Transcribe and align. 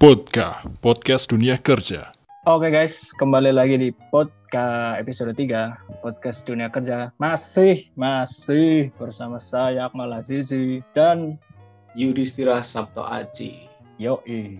Podcast, 0.00 0.64
podcast 0.80 1.28
dunia 1.28 1.60
kerja. 1.60 2.16
Oke 2.48 2.72
guys, 2.72 3.12
kembali 3.20 3.52
lagi 3.52 3.76
di 3.76 3.92
podcast 4.08 4.96
episode 4.96 5.36
3 5.36 6.00
Podcast 6.00 6.40
Dunia 6.48 6.72
Kerja. 6.72 7.12
Masih, 7.20 7.92
masih 8.00 8.88
bersama 8.96 9.36
saya 9.36 9.92
Akmal 9.92 10.08
Azizi 10.16 10.80
Dan 10.96 11.36
Yudhistira 11.92 12.64
Sabto 12.64 13.04
Aji. 13.04 13.68
Yoi. 14.00 14.56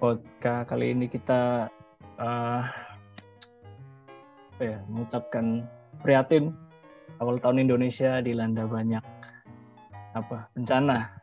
Podcast 0.00 0.72
kali 0.72 0.96
ini 0.96 1.12
kita 1.12 1.68
uh, 2.16 2.64
ya, 4.56 4.80
mengucapkan 4.88 5.68
prihatin. 6.00 6.56
Awal 7.20 7.36
tahun 7.44 7.68
Indonesia 7.68 8.24
dilanda 8.24 8.64
banyak 8.64 9.04
apa 10.16 10.48
bencana 10.56 11.19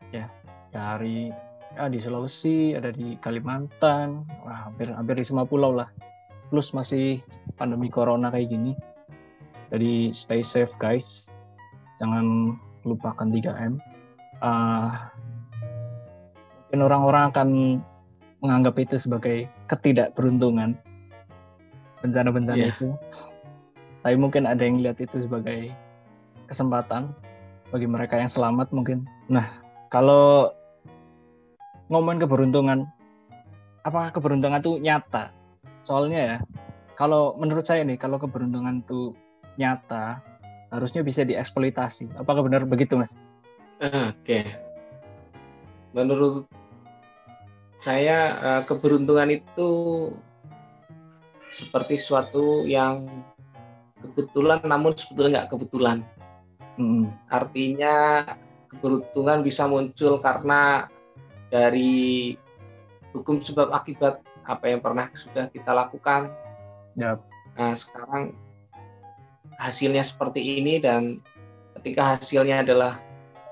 dari 0.72 1.32
ya, 1.76 1.86
di 1.88 1.98
Sulawesi, 2.00 2.74
ada 2.74 2.90
di 2.90 3.16
Kalimantan, 3.20 4.24
wah, 4.44 4.68
hampir 4.68 4.90
hampir 4.92 5.20
di 5.20 5.24
semua 5.24 5.44
pulau 5.44 5.72
lah. 5.74 5.88
Plus 6.48 6.72
masih 6.72 7.20
pandemi 7.60 7.92
corona 7.92 8.32
kayak 8.32 8.50
gini. 8.50 8.72
Jadi 9.68 10.16
stay 10.16 10.40
safe 10.40 10.72
guys. 10.80 11.28
Jangan 12.00 12.56
lupakan 12.88 13.28
3M. 13.28 13.76
Uh, 14.38 14.88
mungkin 16.68 16.80
orang-orang 16.84 17.24
akan 17.34 17.48
menganggap 18.38 18.78
itu 18.78 18.96
sebagai 19.02 19.50
ketidakberuntungan 19.66 20.78
bencana-bencana 22.00 22.56
Yeah. 22.56 22.72
itu. 22.72 22.88
Tapi 24.06 24.16
mungkin 24.16 24.46
ada 24.46 24.62
yang 24.62 24.78
lihat 24.78 25.02
itu 25.02 25.26
sebagai 25.26 25.74
kesempatan 26.46 27.12
bagi 27.74 27.84
mereka 27.90 28.16
yang 28.16 28.30
selamat 28.30 28.70
mungkin. 28.72 29.04
Nah, 29.28 29.58
kalau 29.92 30.54
ngomongin 31.88 32.24
keberuntungan, 32.24 32.78
apakah 33.84 34.12
keberuntungan 34.12 34.60
itu 34.60 34.80
nyata? 34.80 35.32
Soalnya 35.84 36.20
ya, 36.20 36.36
kalau 36.96 37.36
menurut 37.40 37.64
saya 37.64 37.84
nih, 37.84 37.96
kalau 37.96 38.20
keberuntungan 38.20 38.84
itu 38.84 39.16
nyata, 39.56 40.20
harusnya 40.72 41.00
bisa 41.00 41.24
dieksploitasi. 41.24 42.12
Apakah 42.20 42.44
benar 42.44 42.68
begitu, 42.68 43.00
Mas? 43.00 43.12
Oke 43.78 44.58
Menurut 45.94 46.50
saya 47.78 48.34
eh, 48.42 48.62
keberuntungan 48.66 49.30
itu 49.30 49.70
seperti 51.54 51.96
suatu 51.96 52.66
yang 52.66 53.06
kebetulan 54.02 54.60
namun 54.66 54.92
sebetulnya 54.98 55.42
nggak 55.42 55.50
kebetulan 55.56 56.04
Mm, 56.78 57.10
artinya 57.26 58.22
keberuntungan 58.70 59.42
bisa 59.42 59.66
muncul 59.66 60.22
karena 60.22 60.86
dari 61.48 62.36
hukum 63.12 63.40
sebab 63.40 63.72
akibat 63.72 64.20
apa 64.48 64.64
yang 64.68 64.80
pernah 64.80 65.08
sudah 65.12 65.48
kita 65.52 65.72
lakukan. 65.76 66.32
ya, 66.96 67.20
Nah, 67.58 67.74
sekarang 67.74 68.32
hasilnya 69.58 70.06
seperti 70.06 70.62
ini 70.62 70.78
dan 70.78 71.18
ketika 71.80 72.16
hasilnya 72.16 72.62
adalah 72.62 73.02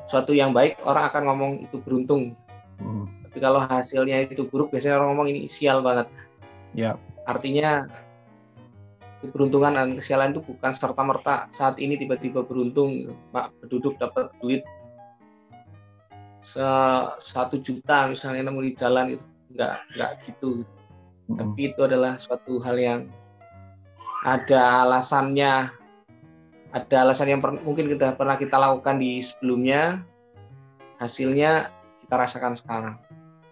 suatu 0.07 0.31
yang 0.31 0.55
baik, 0.55 0.79
orang 0.87 1.11
akan 1.11 1.23
ngomong 1.27 1.53
itu 1.67 1.77
beruntung. 1.83 2.39
mm, 2.79 3.27
Tapi 3.29 3.39
kalau 3.43 3.61
hasilnya 3.61 4.31
itu 4.31 4.47
buruk, 4.47 4.71
biasanya 4.71 5.03
orang 5.03 5.09
ngomong 5.13 5.29
ini 5.35 5.41
sial 5.51 5.83
banget. 5.83 6.07
ya, 6.73 6.95
Artinya 7.27 7.91
keberuntungan 9.25 9.75
dan 9.75 9.99
kesialan 9.99 10.31
itu 10.37 10.45
bukan 10.47 10.73
serta 10.73 11.03
merta 11.03 11.51
saat 11.51 11.83
ini 11.83 11.99
tiba-tiba 11.99 12.47
beruntung. 12.47 13.11
Pak 13.35 13.51
penduduk 13.65 13.99
dapat 13.99 14.31
duit 14.39 14.63
satu 17.21 17.59
juta 17.59 18.07
misalnya 18.07 18.47
nemu 18.47 18.61
di 18.63 18.73
jalan 18.79 19.07
itu 19.19 19.25
nggak 19.51 19.75
nggak 19.99 20.11
gitu. 20.23 20.63
mm, 21.27 21.37
Tapi 21.37 21.61
itu 21.75 21.81
adalah 21.83 22.15
suatu 22.17 22.63
hal 22.63 22.79
yang 22.79 23.01
ada 24.23 24.87
alasannya, 24.87 25.71
ada 26.71 26.97
alasan 27.03 27.35
yang 27.35 27.41
per- 27.43 27.59
mungkin 27.63 27.91
sudah 27.91 28.15
pernah 28.15 28.39
kita 28.39 28.55
lakukan 28.55 29.03
di 29.03 29.19
sebelumnya, 29.19 30.07
hasilnya 31.03 31.75
kita 32.07 32.15
rasakan 32.15 32.55
sekarang. 32.55 32.97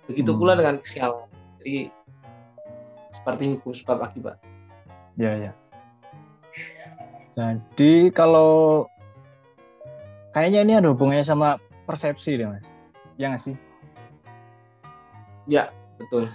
Begitu 0.07 0.31
Hmm. 0.31 0.39
pula 0.39 0.53
dengan 0.55 0.79
kesialan. 0.79 1.27
Jadi 1.59 1.91
seperti 3.11 3.43
hukum 3.59 3.73
sebab 3.75 3.99
akibat. 4.07 4.39
ya, 5.15 5.31
ya. 5.39 5.53
Jadi 7.35 8.11
kalau 8.11 8.85
kayaknya 10.31 10.61
ini 10.63 10.73
ada 10.79 10.91
hubungannya 10.91 11.23
sama 11.23 11.59
persepsi 11.87 12.35
deh, 12.35 12.47
Mas. 12.47 12.63
Ya 13.15 13.31
nggak 13.31 13.43
sih? 13.47 13.57
Ya, 15.47 15.71
betul. 16.01 16.27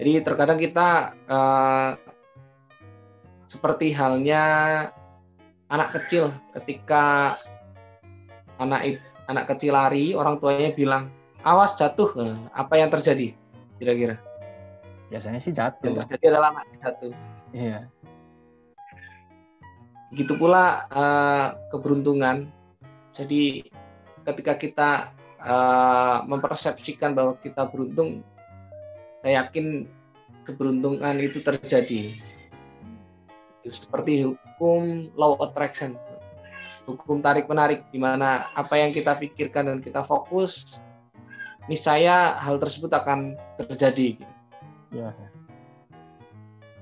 Jadi 0.00 0.10
terkadang 0.24 0.56
kita 0.60 1.12
eh, 1.28 1.90
seperti 3.50 3.92
halnya 3.92 4.44
anak 5.68 5.92
kecil 5.98 6.30
ketika 6.54 7.36
anak 8.62 9.02
anak 9.26 9.44
kecil 9.50 9.74
lari, 9.74 10.12
orang 10.14 10.38
tuanya 10.38 10.70
bilang, 10.74 11.10
"Awas 11.42 11.74
jatuh." 11.78 12.10
Nah, 12.18 12.38
apa 12.54 12.78
yang 12.78 12.90
terjadi? 12.92 13.34
Kira-kira? 13.80 14.18
Biasanya 15.10 15.40
sih 15.42 15.50
Yang 15.50 15.74
jatuh. 15.82 15.94
terjadi 16.06 16.24
adalah 16.36 16.48
anak 16.54 16.66
jatuh. 16.78 17.12
Iya. 17.50 17.78
Begitu 20.14 20.32
pula 20.38 20.86
eh, 20.90 21.46
keberuntungan. 21.74 22.46
Jadi 23.10 23.66
ketika 24.22 24.54
kita 24.54 24.90
eh, 25.40 26.18
mempersepsikan 26.28 27.16
bahwa 27.16 27.36
kita 27.40 27.68
beruntung, 27.68 28.24
saya 29.20 29.44
yakin 29.44 29.88
keberuntungan 30.44 31.16
itu 31.20 31.40
terjadi. 31.40 32.16
Seperti 33.60 34.24
hukum 34.24 35.12
law 35.16 35.36
attraction, 35.44 35.96
hukum 36.88 37.20
tarik 37.20 37.44
menarik, 37.44 37.84
di 37.92 38.00
mana 38.00 38.48
apa 38.56 38.80
yang 38.80 38.90
kita 38.96 39.20
pikirkan 39.20 39.68
dan 39.68 39.78
kita 39.84 40.00
fokus, 40.00 40.80
niscaya 41.68 42.40
hal 42.40 42.56
tersebut 42.56 42.88
akan 42.88 43.36
terjadi. 43.60 44.16
Ya. 44.90 45.12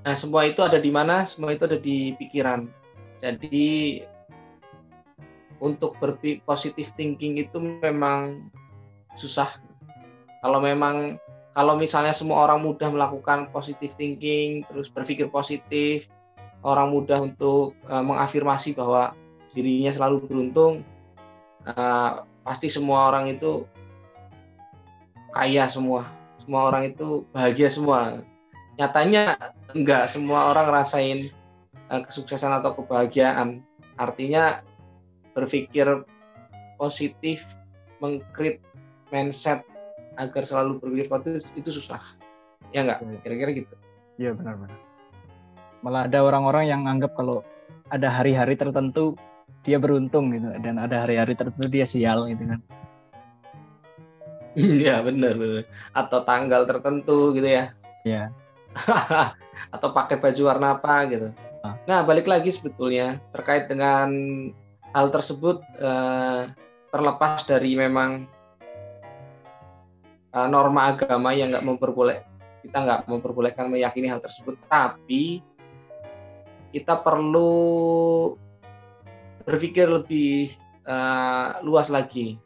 Nah, 0.07 0.15
semua 0.15 0.47
itu 0.47 0.63
ada 0.63 0.79
di 0.79 0.89
mana? 0.89 1.27
Semua 1.27 1.51
itu 1.51 1.67
ada 1.67 1.75
di 1.75 2.15
pikiran. 2.15 2.71
Jadi 3.19 3.99
untuk 5.59 5.95
berpikir 5.99 6.43
positive 6.43 6.91
thinking 6.95 7.39
itu 7.39 7.59
memang 7.59 8.51
susah. 9.15 9.47
Kalau 10.39 10.63
memang 10.63 11.19
kalau 11.51 11.75
misalnya 11.75 12.15
semua 12.15 12.47
orang 12.47 12.63
mudah 12.63 12.87
melakukan 12.87 13.51
positive 13.51 13.91
thinking, 13.99 14.63
terus 14.71 14.87
berpikir 14.87 15.27
positif, 15.27 16.07
orang 16.63 16.91
mudah 16.93 17.19
untuk 17.19 17.75
eh, 17.87 18.03
mengafirmasi 18.03 18.75
bahwa 18.75 19.11
dirinya 19.51 19.91
selalu 19.91 20.23
beruntung, 20.23 20.87
eh, 21.67 22.11
pasti 22.47 22.71
semua 22.71 23.11
orang 23.11 23.35
itu 23.35 23.67
kaya 25.35 25.67
semua, 25.67 26.07
semua 26.39 26.71
orang 26.71 26.95
itu 26.95 27.27
bahagia 27.35 27.67
semua. 27.67 28.23
Nyatanya 28.79 29.35
enggak 29.75 30.07
semua 30.07 30.55
orang 30.55 30.71
ngerasain 30.71 31.27
eh, 31.91 32.01
kesuksesan 32.07 32.55
atau 32.55 32.71
kebahagiaan. 32.77 33.59
Artinya 33.99 34.63
berpikir 35.33 35.85
positif, 36.79 37.43
mengkrit 37.99 38.63
mindset 39.11 39.65
agar 40.19 40.43
selalu 40.43 40.79
berpikir 40.83 41.07
positif 41.07 41.47
itu 41.55 41.69
susah. 41.75 42.01
Ya 42.75 42.85
enggak? 42.85 43.01
Iya. 43.01 43.19
Kira-kira 43.23 43.51
gitu. 43.55 43.75
Iya 44.19 44.31
benar-benar. 44.35 44.79
Malah 45.79 46.01
ada 46.11 46.19
orang-orang 46.21 46.65
yang 46.67 46.81
anggap 46.85 47.15
kalau 47.15 47.41
ada 47.89 48.11
hari-hari 48.11 48.59
tertentu 48.59 49.15
dia 49.63 49.79
beruntung 49.79 50.31
gitu 50.31 50.55
dan 50.61 50.79
ada 50.79 51.03
hari-hari 51.03 51.35
tertentu 51.35 51.67
dia 51.67 51.85
sial 51.87 52.27
gitu 52.29 52.43
kan. 52.45 52.61
Iya 54.59 55.05
benar, 55.05 55.37
benar. 55.37 55.63
Atau 55.93 56.25
tanggal 56.25 56.65
tertentu 56.65 57.31
gitu 57.37 57.47
ya. 57.47 57.71
Iya. 58.03 58.33
Atau 59.75 59.93
pakai 59.93 60.17
baju 60.17 60.41
warna 60.41 60.75
apa 60.75 61.05
gitu. 61.07 61.31
Ah. 61.63 61.77
Nah 61.85 62.01
balik 62.03 62.25
lagi 62.25 62.49
sebetulnya 62.49 63.21
terkait 63.31 63.69
dengan 63.69 64.09
hal 64.93 65.07
tersebut 65.13 65.61
eh, 65.77 66.49
terlepas 66.89 67.45
dari 67.45 67.77
memang 67.77 68.25
eh, 70.33 70.47
norma 70.49 70.93
agama 70.93 71.33
yang 71.33 71.53
nggak 71.53 71.65
memperboleh 71.65 72.17
kita 72.59 72.77
nggak 72.83 73.01
memperbolehkan 73.07 73.71
meyakini 73.71 74.11
hal 74.11 74.19
tersebut, 74.19 74.59
tapi 74.67 75.39
kita 76.75 76.99
perlu 76.99 78.35
berpikir 79.47 79.89
lebih 79.89 80.53
eh, 80.85 81.49
luas 81.63 81.87
lagi 81.87 82.37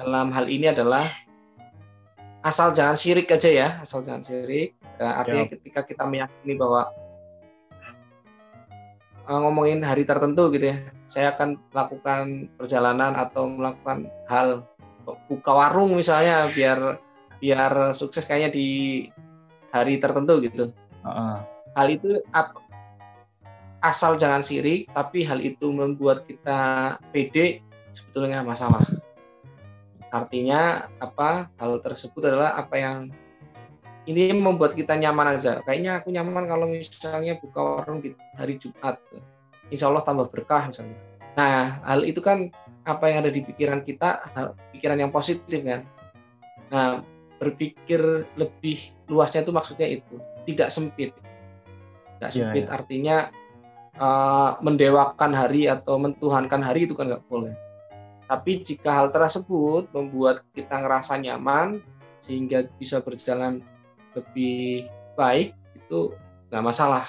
dalam 0.00 0.34
hal 0.34 0.50
ini 0.50 0.72
adalah 0.72 1.06
asal 2.44 2.74
jangan 2.74 2.98
syirik 2.98 3.30
aja 3.30 3.50
ya, 3.50 3.68
asal 3.80 4.02
jangan 4.02 4.24
syirik. 4.26 4.74
Artinya 5.00 5.48
ketika 5.48 5.80
kita 5.82 6.04
meyakini 6.06 6.54
bahwa 6.54 6.90
ngomongin 9.28 9.80
hari 9.80 10.04
tertentu 10.04 10.52
gitu 10.52 10.72
ya, 10.72 10.76
saya 11.08 11.32
akan 11.32 11.56
melakukan 11.72 12.48
perjalanan 12.60 13.16
atau 13.16 13.48
melakukan 13.48 14.08
hal 14.28 14.68
buka 15.28 15.52
warung 15.52 15.96
misalnya 15.96 16.48
biar 16.52 17.00
biar 17.40 17.92
sukses 17.92 18.24
kayaknya 18.24 18.56
di 18.56 18.68
hari 19.72 20.00
tertentu 20.00 20.40
gitu. 20.44 20.72
Heeh. 21.04 21.36
Hal 21.74 21.88
itu 21.90 22.22
ap- 22.32 22.62
asal 23.84 24.16
jangan 24.16 24.40
sirik, 24.40 24.88
tapi 24.96 25.26
hal 25.28 25.44
itu 25.44 25.68
membuat 25.68 26.24
kita 26.24 26.96
pede 27.12 27.60
sebetulnya 27.92 28.40
masalah. 28.40 28.80
Artinya 30.08 30.88
apa? 31.02 31.50
Hal 31.58 31.82
tersebut 31.82 32.22
adalah 32.22 32.54
apa 32.56 32.78
yang 32.78 32.98
ini 34.04 34.36
membuat 34.36 34.76
kita 34.76 34.96
nyaman 35.00 35.36
aja. 35.40 35.64
Kayaknya 35.64 36.00
aku 36.04 36.12
nyaman 36.12 36.44
kalau 36.44 36.68
misalnya 36.68 37.40
buka 37.40 37.60
warung 37.60 38.04
di 38.04 38.12
hari 38.36 38.60
Jumat. 38.60 39.00
Insya 39.72 39.88
Allah 39.88 40.04
tambah 40.04 40.28
berkah 40.28 40.68
misalnya. 40.68 40.96
Nah, 41.34 41.80
hal 41.82 42.04
itu 42.04 42.20
kan 42.20 42.52
apa 42.84 43.04
yang 43.08 43.24
ada 43.24 43.32
di 43.32 43.40
pikiran 43.40 43.80
kita, 43.80 44.20
hal, 44.36 44.52
pikiran 44.76 45.00
yang 45.00 45.10
positif 45.10 45.48
kan. 45.64 45.88
Nah, 46.68 47.00
berpikir 47.40 48.28
lebih 48.36 48.78
luasnya 49.08 49.42
itu 49.42 49.52
maksudnya 49.52 49.88
itu, 49.88 50.20
tidak 50.44 50.68
sempit. 50.68 51.10
Tidak 52.20 52.30
Iya, 52.30 52.36
sempit 52.36 52.64
iya. 52.68 52.72
artinya 52.72 53.16
eh, 53.94 54.50
mendewakan 54.60 55.32
hari 55.32 55.66
atau 55.66 55.96
mentuhankan 55.96 56.60
hari 56.60 56.84
itu 56.84 56.92
kan 56.94 57.08
nggak 57.08 57.24
boleh. 57.26 57.56
Tapi 58.28 58.64
jika 58.64 58.90
hal 58.90 59.08
tersebut 59.12 59.88
membuat 59.92 60.44
kita 60.56 60.80
ngerasa 60.80 61.20
nyaman 61.20 61.84
sehingga 62.24 62.64
bisa 62.80 63.04
berjalan 63.04 63.60
lebih 64.14 64.88
baik 65.18 65.54
itu 65.76 66.14
nggak 66.50 66.64
masalah 66.64 67.06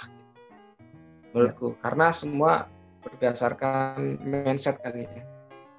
menurutku 1.33 1.77
karena 1.81 2.09
semua 2.09 2.69
berdasarkan 3.05 4.17
mindset 4.25 4.81
kan 4.81 4.97
ya. 4.97 5.21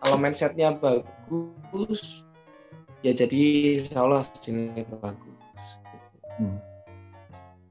Kalau 0.04 0.16
mindsetnya 0.20 0.76
bagus 0.78 2.22
ya 3.02 3.10
jadi 3.10 3.42
insya 3.82 4.06
Allah 4.06 4.22
hasilnya 4.22 4.86
bagus. 5.02 5.64
Hmm. 6.38 6.58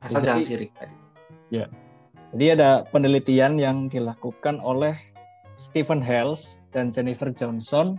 Asal 0.04 0.22
Jadi- 0.22 0.28
jangan 0.28 0.44
sirik 0.44 0.72
tadi. 0.76 0.96
Jadi 2.36 2.46
ada 2.52 2.84
penelitian 2.92 3.56
yang 3.56 3.88
dilakukan 3.88 4.60
oleh 4.60 4.98
Stephen 5.56 6.04
Hales 6.04 6.60
dan 6.76 6.92
Jennifer 6.92 7.32
Johnson 7.32 7.96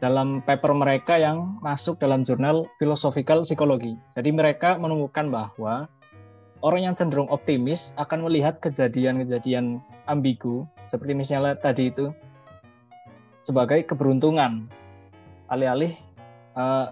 dalam 0.00 0.40
paper 0.40 0.72
mereka 0.72 1.20
yang 1.20 1.60
masuk 1.60 2.00
dalam 2.00 2.24
jurnal 2.24 2.64
Philosophical 2.80 3.44
Psychology. 3.44 4.00
Jadi 4.16 4.32
mereka 4.32 4.80
menemukan 4.80 5.28
bahwa 5.28 5.86
orang 6.64 6.90
yang 6.90 6.94
cenderung 6.96 7.28
optimis 7.28 7.92
akan 8.00 8.24
melihat 8.24 8.56
kejadian-kejadian 8.64 9.84
ambigu 10.08 10.64
seperti 10.88 11.12
misalnya 11.12 11.54
tadi 11.60 11.92
itu 11.92 12.10
sebagai 13.44 13.84
keberuntungan. 13.84 14.72
Alih-alih 15.52 15.92
eh, 16.56 16.86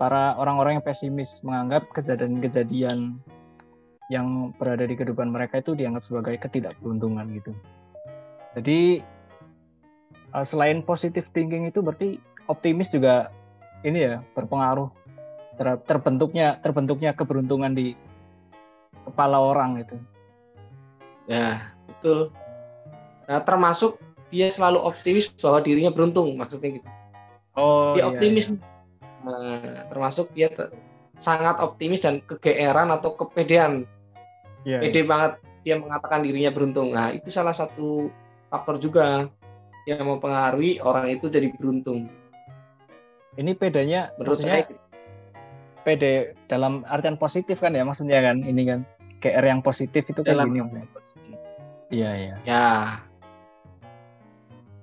para 0.00 0.34
orang-orang 0.40 0.80
yang 0.80 0.84
pesimis 0.84 1.44
menganggap 1.44 1.92
kejadian-kejadian 1.92 3.20
yang 4.10 4.52
berada 4.56 4.88
di 4.88 4.96
kehidupan 4.96 5.28
mereka 5.28 5.60
itu 5.60 5.76
dianggap 5.76 6.04
sebagai 6.08 6.40
ketidakberuntungan 6.40 7.28
gitu. 7.36 7.52
Jadi 8.52 9.00
uh, 10.32 10.44
selain 10.44 10.80
positive 10.82 11.28
thinking 11.36 11.68
itu 11.68 11.84
berarti 11.84 12.18
optimis 12.48 12.90
juga 12.90 13.30
ini 13.86 14.08
ya 14.08 14.14
berpengaruh 14.34 14.90
terhadap 15.56 15.84
terbentuknya 15.84 16.58
terbentuknya 16.64 17.12
keberuntungan 17.12 17.76
di 17.76 17.94
kepala 19.04 19.38
orang 19.38 19.82
itu. 19.82 19.96
Ya, 21.30 21.70
betul. 21.86 22.34
Nah, 23.28 23.40
termasuk 23.46 23.98
dia 24.32 24.48
selalu 24.48 24.80
optimis 24.80 25.30
bahwa 25.38 25.60
dirinya 25.60 25.92
beruntung 25.92 26.34
maksudnya 26.34 26.80
gitu. 26.80 26.88
Oh 27.54 27.92
dia 27.92 28.08
optimis. 28.08 28.56
Nah, 29.22 29.86
termasuk 29.92 30.32
dia 30.32 30.50
sangat 31.20 31.60
optimis 31.62 32.02
dan 32.02 32.24
kegeeran 32.24 32.90
atau 32.90 33.14
kepedean. 33.14 33.86
Iya, 34.64 34.82
iya. 34.82 34.90
Pede 34.90 35.00
banget 35.04 35.32
dia 35.62 35.78
mengatakan 35.78 36.26
dirinya 36.26 36.50
beruntung. 36.50 36.90
Nah, 36.96 37.14
itu 37.14 37.30
salah 37.30 37.54
satu 37.54 38.10
faktor 38.50 38.82
juga 38.82 39.30
yang 39.88 40.06
mempengaruhi 40.06 40.78
orang 40.82 41.10
itu 41.18 41.26
jadi 41.26 41.50
beruntung. 41.54 42.06
Ini 43.34 43.56
pedenya 43.56 44.12
Menurut 44.20 44.44
saya 44.44 44.68
pede 45.82 46.38
dalam 46.46 46.86
artian 46.86 47.18
positif 47.18 47.58
kan 47.58 47.74
ya 47.74 47.82
maksudnya 47.82 48.22
kan 48.22 48.44
ini 48.46 48.62
kan 48.68 48.80
GR 49.22 49.42
yang 49.42 49.62
positif 49.62 50.06
itu 50.06 50.20
kayak 50.22 50.42
dalam 50.42 50.54
gini. 50.54 50.82
Iya 51.92 52.10
iya. 52.16 52.34
Ya. 52.46 52.70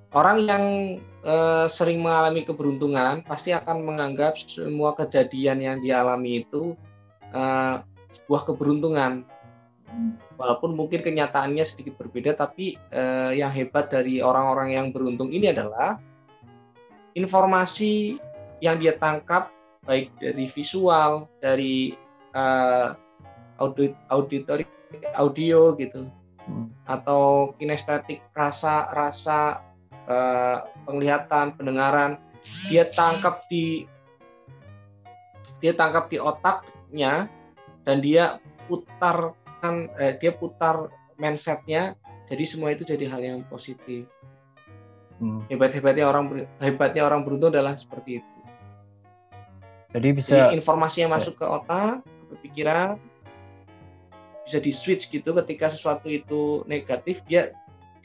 Orang 0.09 0.47
yang 0.49 0.63
eh, 1.21 1.65
sering 1.69 2.01
mengalami 2.01 2.41
keberuntungan 2.47 3.21
pasti 3.27 3.53
akan 3.53 3.85
menganggap 3.85 4.39
semua 4.39 4.97
kejadian 4.97 5.61
yang 5.61 5.77
dialami 5.83 6.43
itu 6.43 6.73
eh, 7.35 7.75
sebuah 8.09 8.49
keberuntungan. 8.49 9.27
Walaupun 10.39 10.77
mungkin 10.77 11.03
kenyataannya 11.03 11.65
sedikit 11.67 11.99
berbeda, 11.99 12.37
tapi 12.37 12.79
eh, 12.93 13.31
yang 13.35 13.51
hebat 13.51 13.91
dari 13.91 14.23
orang-orang 14.23 14.75
yang 14.77 14.87
beruntung 14.95 15.33
ini 15.33 15.51
adalah 15.51 15.99
informasi 17.17 18.21
yang 18.63 18.79
dia 18.79 18.95
tangkap 18.95 19.51
baik 19.83 20.13
dari 20.21 20.47
visual, 20.47 21.27
dari 21.43 21.97
eh, 22.31 22.87
audit, 23.59 23.97
auditori, 24.07 24.63
audio 25.17 25.75
gitu, 25.75 26.07
Hmm. 26.49 26.73
atau 26.89 27.53
kinestetik 27.61 28.25
rasa 28.33 28.89
rasa 28.89 29.61
eh, 30.09 30.57
penglihatan 30.89 31.53
pendengaran 31.53 32.17
dia 32.73 32.89
tangkap 32.89 33.45
di 33.45 33.85
dia 35.61 35.77
tangkap 35.77 36.09
di 36.09 36.17
otaknya 36.17 37.29
dan 37.85 38.01
dia 38.01 38.41
putarkan 39.59 39.91
eh, 39.99 40.15
dia 40.15 40.31
putar 40.31 40.87
mindsetnya 41.19 41.99
jadi 42.31 42.43
semua 42.47 42.71
itu 42.71 42.87
jadi 42.87 43.11
hal 43.11 43.19
yang 43.19 43.43
positif 43.51 44.07
Hmm. 45.19 45.43
hebat 45.51 45.75
hebatnya 45.75 46.07
orang 46.07 46.47
hebatnya 46.63 47.03
orang 47.03 47.27
beruntung 47.27 47.51
adalah 47.51 47.75
seperti 47.75 48.23
itu 48.23 48.37
Jadi 49.91 50.07
bisa 50.15 50.31
jadi 50.31 50.55
informasi 50.55 51.03
yang 51.03 51.11
masuk 51.11 51.35
ke 51.35 51.43
otak 51.43 52.07
ke 52.07 52.35
pikiran 52.47 52.95
bisa 54.47 54.63
di 54.63 54.71
switch 54.71 55.11
gitu 55.11 55.35
ketika 55.43 55.67
sesuatu 55.67 56.07
itu 56.07 56.63
negatif 56.71 57.19
dia 57.27 57.51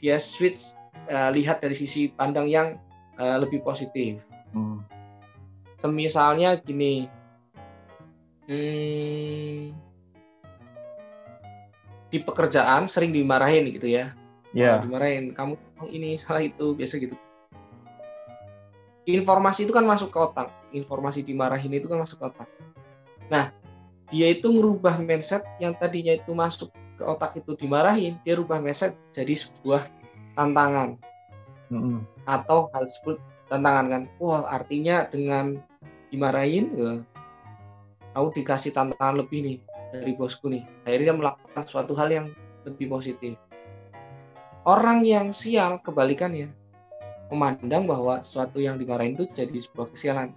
dia 0.03 0.19
switch 0.19 0.75
eh, 1.07 1.31
lihat 1.31 1.63
dari 1.63 1.71
sisi 1.71 2.11
pandang 2.11 2.51
yang 2.51 2.75
eh, 3.15 3.37
lebih 3.39 3.63
positif 3.63 4.19
Hmm. 4.51 4.83
semisalnya 5.79 6.59
gini 6.59 7.07
hmm, 8.51 9.84
di 12.09 12.21
pekerjaan 12.21 12.85
sering 12.85 13.11
dimarahin 13.11 13.69
gitu 13.71 13.89
ya. 13.89 14.13
Ya. 14.55 14.79
Kalau 14.79 14.87
dimarahin 14.87 15.35
kamu 15.35 15.53
salah 15.59 15.89
ini 15.91 16.09
salah 16.15 16.43
itu 16.43 16.65
biasa 16.77 16.95
gitu. 17.01 17.15
Informasi 19.05 19.69
itu 19.69 19.73
kan 19.75 19.85
masuk 19.85 20.09
ke 20.09 20.17
otak. 20.17 20.49
Informasi 20.73 21.21
dimarahin 21.21 21.73
itu 21.75 21.85
kan 21.85 22.01
masuk 22.01 22.17
ke 22.21 22.25
otak. 22.33 22.49
Nah 23.29 23.51
dia 24.09 24.31
itu 24.31 24.53
merubah 24.53 25.01
mindset 25.01 25.43
yang 25.57 25.73
tadinya 25.75 26.13
itu 26.13 26.31
masuk 26.31 26.69
ke 26.95 27.03
otak 27.03 27.35
itu 27.35 27.57
dimarahin 27.59 28.15
dia 28.23 28.39
rubah 28.39 28.61
mindset 28.61 28.95
jadi 29.11 29.33
sebuah 29.35 29.89
tantangan. 30.37 30.97
Hmm. 31.65 32.05
atau 32.29 32.69
hal 32.77 32.85
tersebut 32.85 33.17
tantangan 33.49 33.85
kan. 33.89 34.01
Wah 34.21 34.45
artinya 34.49 35.09
dengan 35.09 35.57
dimarahin 36.13 36.65
ya, 36.77 36.93
aku 38.13 38.37
dikasih 38.37 38.69
tantangan 38.73 39.25
lebih 39.25 39.39
nih 39.41 39.57
dari 40.01 40.13
bosku 40.17 40.51
nih. 40.51 40.63
Akhirnya 40.83 41.13
dia 41.13 41.15
melakukan 41.15 41.63
suatu 41.67 41.93
hal 41.95 42.09
yang 42.11 42.27
lebih 42.65 42.89
positif. 42.89 43.37
Orang 44.65 45.05
yang 45.05 45.29
sial 45.29 45.77
kebalikannya 45.85 46.49
memandang 47.29 47.85
bahwa 47.85 48.21
suatu 48.25 48.57
yang 48.57 48.81
dimarahin 48.81 49.13
itu 49.13 49.29
jadi 49.33 49.53
sebuah 49.53 49.93
kesialan. 49.93 50.33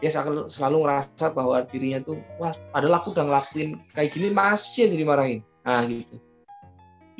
Dia 0.00 0.08
selalu, 0.08 0.48
selalu 0.48 0.76
ngerasa 0.88 1.26
bahwa 1.36 1.60
dirinya 1.68 2.00
tuh 2.00 2.16
wah 2.40 2.56
padahal 2.72 3.04
aku 3.04 3.12
udah 3.12 3.28
ngelakuin 3.28 3.84
kayak 3.92 4.16
gini 4.16 4.32
masih 4.32 4.88
aja 4.88 4.96
dimarahin. 4.96 5.40
Nah 5.68 5.84
gitu. 5.84 6.16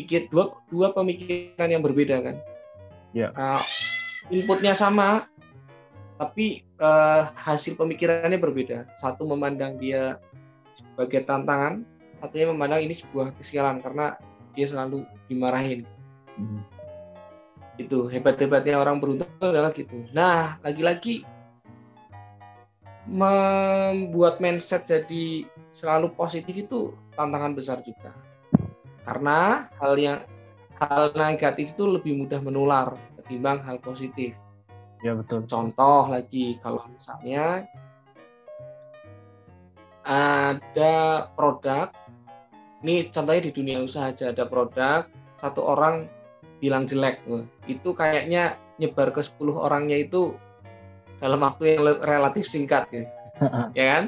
Pikir 0.00 0.32
dua 0.32 0.56
dua 0.72 0.96
pemikiran 0.96 1.68
yang 1.68 1.84
berbeda 1.84 2.24
kan. 2.24 2.36
Ya. 3.12 3.36
Uh, 3.36 3.60
inputnya 4.32 4.72
sama 4.72 5.28
tapi 6.16 6.64
uh, 6.80 7.28
hasil 7.36 7.76
pemikirannya 7.76 8.40
berbeda. 8.40 8.88
Satu 8.96 9.28
memandang 9.28 9.76
dia 9.76 10.16
sebagai 11.00 11.24
tantangan 11.24 11.80
satunya 12.20 12.52
memandang 12.52 12.84
ini 12.84 12.92
sebuah 12.92 13.32
kesialan 13.40 13.80
karena 13.80 14.20
dia 14.52 14.68
selalu 14.68 15.08
dimarahin 15.32 15.88
Hmm. 16.36 16.60
itu 17.80 18.08
hebat-hebatnya 18.12 18.76
orang 18.76 19.00
beruntung 19.00 19.28
adalah 19.40 19.72
gitu. 19.72 20.04
Nah, 20.12 20.60
lagi-lagi 20.60 21.24
membuat 23.08 24.40
mindset 24.40 24.84
jadi 24.84 25.48
selalu 25.72 26.12
positif 26.12 26.64
itu 26.64 26.92
tantangan 27.16 27.52
besar 27.56 27.80
juga. 27.84 28.12
Karena 29.04 29.68
hal 29.80 29.96
yang 29.96 30.20
hal 30.80 31.12
negatif 31.16 31.72
itu 31.76 31.84
lebih 31.88 32.24
mudah 32.24 32.40
menular 32.40 32.96
ketimbang 33.20 33.60
hal 33.64 33.80
positif. 33.80 34.32
Ya 35.00 35.16
betul. 35.16 35.44
Contoh 35.48 36.08
lagi 36.08 36.60
kalau 36.60 36.84
misalnya 36.88 37.68
ada 40.10 41.30
produk, 41.38 41.94
ini 42.82 43.06
contohnya 43.14 43.46
di 43.46 43.52
dunia 43.54 43.78
usaha 43.78 44.10
aja 44.10 44.34
ada 44.34 44.42
produk 44.42 45.06
satu 45.38 45.62
orang 45.62 46.10
bilang 46.58 46.84
jelek, 46.84 47.22
itu 47.70 47.94
kayaknya 47.94 48.58
nyebar 48.76 49.14
ke 49.14 49.22
10 49.22 49.54
orangnya 49.54 50.02
itu 50.02 50.36
dalam 51.22 51.40
waktu 51.40 51.78
yang 51.78 52.02
relatif 52.04 52.44
singkat 52.44 52.90
ya, 52.92 53.04
ya 53.72 53.84
kan? 53.96 54.04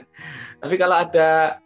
Tapi 0.61 0.75
kalau 0.77 1.01
ada 1.01 1.63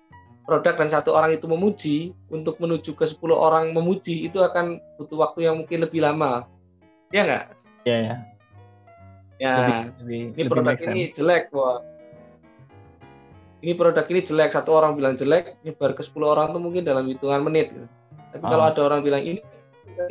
produk 0.46 0.78
dan 0.78 0.86
satu 0.86 1.10
orang 1.16 1.34
itu 1.34 1.50
memuji, 1.50 2.14
untuk 2.30 2.60
menuju 2.62 2.94
ke 2.94 3.02
10 3.02 3.18
orang 3.34 3.74
memuji 3.74 4.30
itu 4.30 4.38
akan 4.38 4.78
butuh 5.00 5.26
waktu 5.26 5.50
yang 5.50 5.58
mungkin 5.58 5.82
lebih 5.82 6.06
lama, 6.06 6.46
ya 7.10 7.26
nggak? 7.26 7.44
Ya 7.82 7.96
ya. 7.98 8.16
Ya, 9.36 9.52
Lebih, 9.52 9.82
lebih, 10.00 10.22
ini 10.22 10.42
lebih 10.46 10.52
produk 10.54 10.76
ini 10.86 11.02
jelek, 11.12 11.44
wah. 11.52 11.82
Ini 13.64 13.72
produk 13.72 14.04
ini 14.12 14.20
jelek, 14.20 14.52
satu 14.52 14.76
orang 14.76 15.00
bilang 15.00 15.16
jelek, 15.16 15.56
nyebar 15.64 15.96
ke 15.96 16.04
10 16.04 16.28
orang 16.28 16.52
tuh 16.52 16.60
mungkin 16.60 16.84
dalam 16.84 17.08
hitungan 17.08 17.40
menit. 17.40 17.72
gitu. 17.72 17.88
Tapi 18.36 18.44
kalau 18.44 18.64
Ah. 18.68 18.70
ada 18.72 18.80
orang 18.84 19.00
bilang 19.00 19.24
ini 19.24 19.40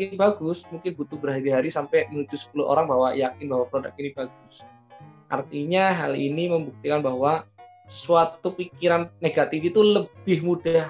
ini 0.01 0.17
bagus, 0.17 0.65
mungkin 0.73 0.97
butuh 0.97 1.13
berhari-hari 1.21 1.69
sampai 1.69 2.09
menuju 2.09 2.33
10 2.33 2.65
orang 2.65 2.89
bahwa 2.89 3.13
yakin 3.13 3.45
bahwa 3.45 3.69
produk 3.69 3.93
ini 4.01 4.09
bagus. 4.17 4.65
Artinya 5.29 5.93
hal 5.93 6.17
ini 6.17 6.49
membuktikan 6.49 7.05
bahwa 7.05 7.45
suatu 7.85 8.49
pikiran 8.49 9.13
negatif 9.21 9.61
itu 9.61 9.77
lebih 9.77 10.41
mudah 10.41 10.89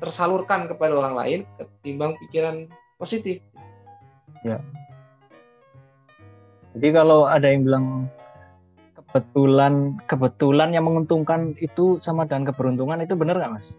tersalurkan 0.00 0.66
kepada 0.72 0.96
orang 0.96 1.14
lain 1.14 1.40
ketimbang 1.60 2.16
pikiran 2.26 2.64
positif. 2.96 3.44
Jadi 6.72 6.88
kalau 6.96 7.28
ada 7.28 7.44
yang 7.44 7.68
bilang 7.68 8.08
kebetulan 9.12 10.00
kebetulan 10.08 10.72
yang 10.72 10.88
menguntungkan 10.88 11.52
itu 11.60 12.00
sama 12.00 12.24
dengan 12.24 12.48
keberuntungan 12.48 13.04
itu 13.04 13.12
benar 13.12 13.36
nggak 13.36 13.52
mas? 13.60 13.76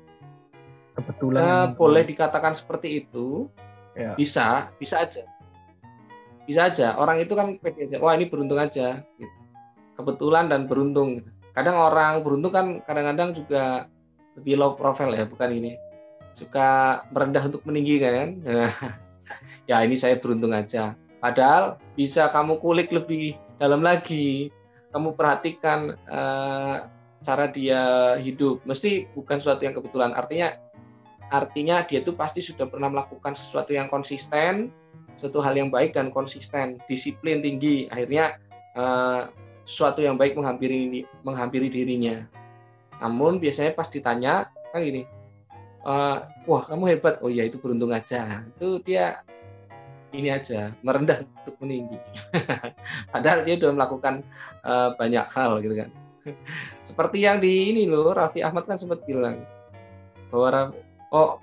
Kebetulan. 0.93 1.41
Eh, 1.41 1.45
menguntungkan. 1.49 1.79
boleh 1.81 2.03
dikatakan 2.05 2.53
seperti 2.53 3.01
itu, 3.01 3.49
Ya. 3.97 4.13
bisa, 4.13 4.69
bisa 4.77 5.01
aja, 5.01 5.25
bisa 6.45 6.69
aja. 6.69 6.93
Orang 7.01 7.17
itu 7.17 7.33
kan 7.33 7.57
pede 7.57 7.89
aja, 7.89 7.97
wah 7.97 8.13
ini 8.13 8.29
beruntung 8.29 8.61
aja, 8.61 9.01
gitu. 9.17 9.37
kebetulan 9.97 10.49
dan 10.53 10.69
beruntung. 10.69 11.17
gitu. 11.21 11.29
Kadang 11.57 11.77
orang 11.77 12.21
beruntung 12.21 12.53
kan 12.53 12.65
kadang-kadang 12.85 13.33
juga 13.33 13.89
lebih 14.37 14.57
low 14.57 14.73
profile 14.77 15.13
ya, 15.13 15.25
bukan 15.25 15.49
ini, 15.49 15.77
suka 16.37 17.01
merendah 17.13 17.45
untuk 17.49 17.61
meninggikan 17.65 18.13
kan. 18.13 18.29
Nah, 18.45 18.73
ya 19.69 19.81
ini 19.81 19.97
saya 19.97 20.17
beruntung 20.17 20.53
aja. 20.53 20.93
Padahal 21.21 21.77
bisa 21.97 22.29
kamu 22.29 22.57
kulik 22.61 22.89
lebih 22.93 23.37
dalam 23.61 23.81
lagi, 23.85 24.49
kamu 24.93 25.17
perhatikan 25.17 25.97
eh, 26.07 26.77
cara 27.25 27.45
dia 27.49 28.13
hidup. 28.21 28.61
Mesti 28.63 29.09
bukan 29.17 29.41
sesuatu 29.41 29.65
yang 29.65 29.73
kebetulan. 29.73 30.13
Artinya 30.13 30.53
artinya 31.33 31.81
dia 31.81 32.05
itu 32.05 32.13
pasti 32.13 32.45
sudah 32.45 32.69
pernah 32.69 32.93
melakukan 32.93 33.33
sesuatu 33.33 33.73
yang 33.73 33.89
konsisten, 33.89 34.69
suatu 35.17 35.41
hal 35.41 35.57
yang 35.57 35.73
baik 35.73 35.97
dan 35.97 36.13
konsisten, 36.13 36.77
disiplin 36.85 37.41
tinggi, 37.41 37.89
akhirnya 37.89 38.37
eh, 38.77 39.21
sesuatu 39.65 40.05
yang 40.05 40.19
baik 40.19 40.37
menghampiri 40.37 41.09
menghampiri 41.25 41.73
dirinya. 41.73 42.21
Namun 43.01 43.41
biasanya 43.41 43.73
pas 43.73 43.89
ditanya 43.89 44.53
kan 44.69 44.85
gini, 44.85 45.09
eh, 45.89 46.17
wah 46.45 46.61
kamu 46.69 46.93
hebat, 46.93 47.17
oh 47.25 47.33
ya 47.33 47.49
itu 47.49 47.57
beruntung 47.57 47.89
aja, 47.89 48.45
itu 48.45 48.77
dia 48.85 49.25
ini 50.13 50.29
aja 50.29 50.71
merendah 50.85 51.25
untuk 51.25 51.57
meninggi. 51.59 51.97
Padahal 53.13 53.43
dia 53.43 53.57
sudah 53.57 53.73
melakukan 53.73 54.23
eh, 54.63 54.89
banyak 54.95 55.25
hal 55.33 55.59
gitu 55.59 55.75
kan. 55.75 55.89
Seperti 56.87 57.25
yang 57.25 57.41
di 57.43 57.73
ini 57.73 57.89
loh, 57.89 58.13
Raffi 58.13 58.45
Ahmad 58.45 58.69
kan 58.69 58.79
sempat 58.79 59.03
bilang 59.03 59.43
bahwa 60.29 60.73
oh 61.13 61.41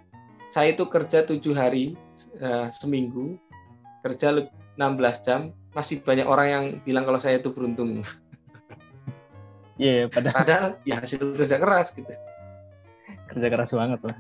saya 0.50 0.74
itu 0.74 0.86
kerja 0.86 1.22
tujuh 1.26 1.54
hari 1.54 1.94
eh, 2.38 2.66
seminggu 2.70 3.38
kerja 4.02 4.32
le- 4.34 4.50
16 4.80 5.26
jam 5.26 5.52
masih 5.76 6.00
banyak 6.00 6.24
orang 6.24 6.48
yang 6.48 6.64
bilang 6.82 7.04
kalau 7.04 7.20
saya 7.20 7.36
itu 7.38 7.52
beruntung 7.52 8.00
Iya, 9.80 10.08
padahal 10.08 10.36
padahal 10.44 10.66
ya 10.88 11.00
hasil 11.00 11.36
kerja 11.36 11.56
keras 11.60 11.92
gitu 11.92 12.12
kerja 13.30 13.46
keras 13.46 13.70
banget 13.70 14.00
lah. 14.02 14.16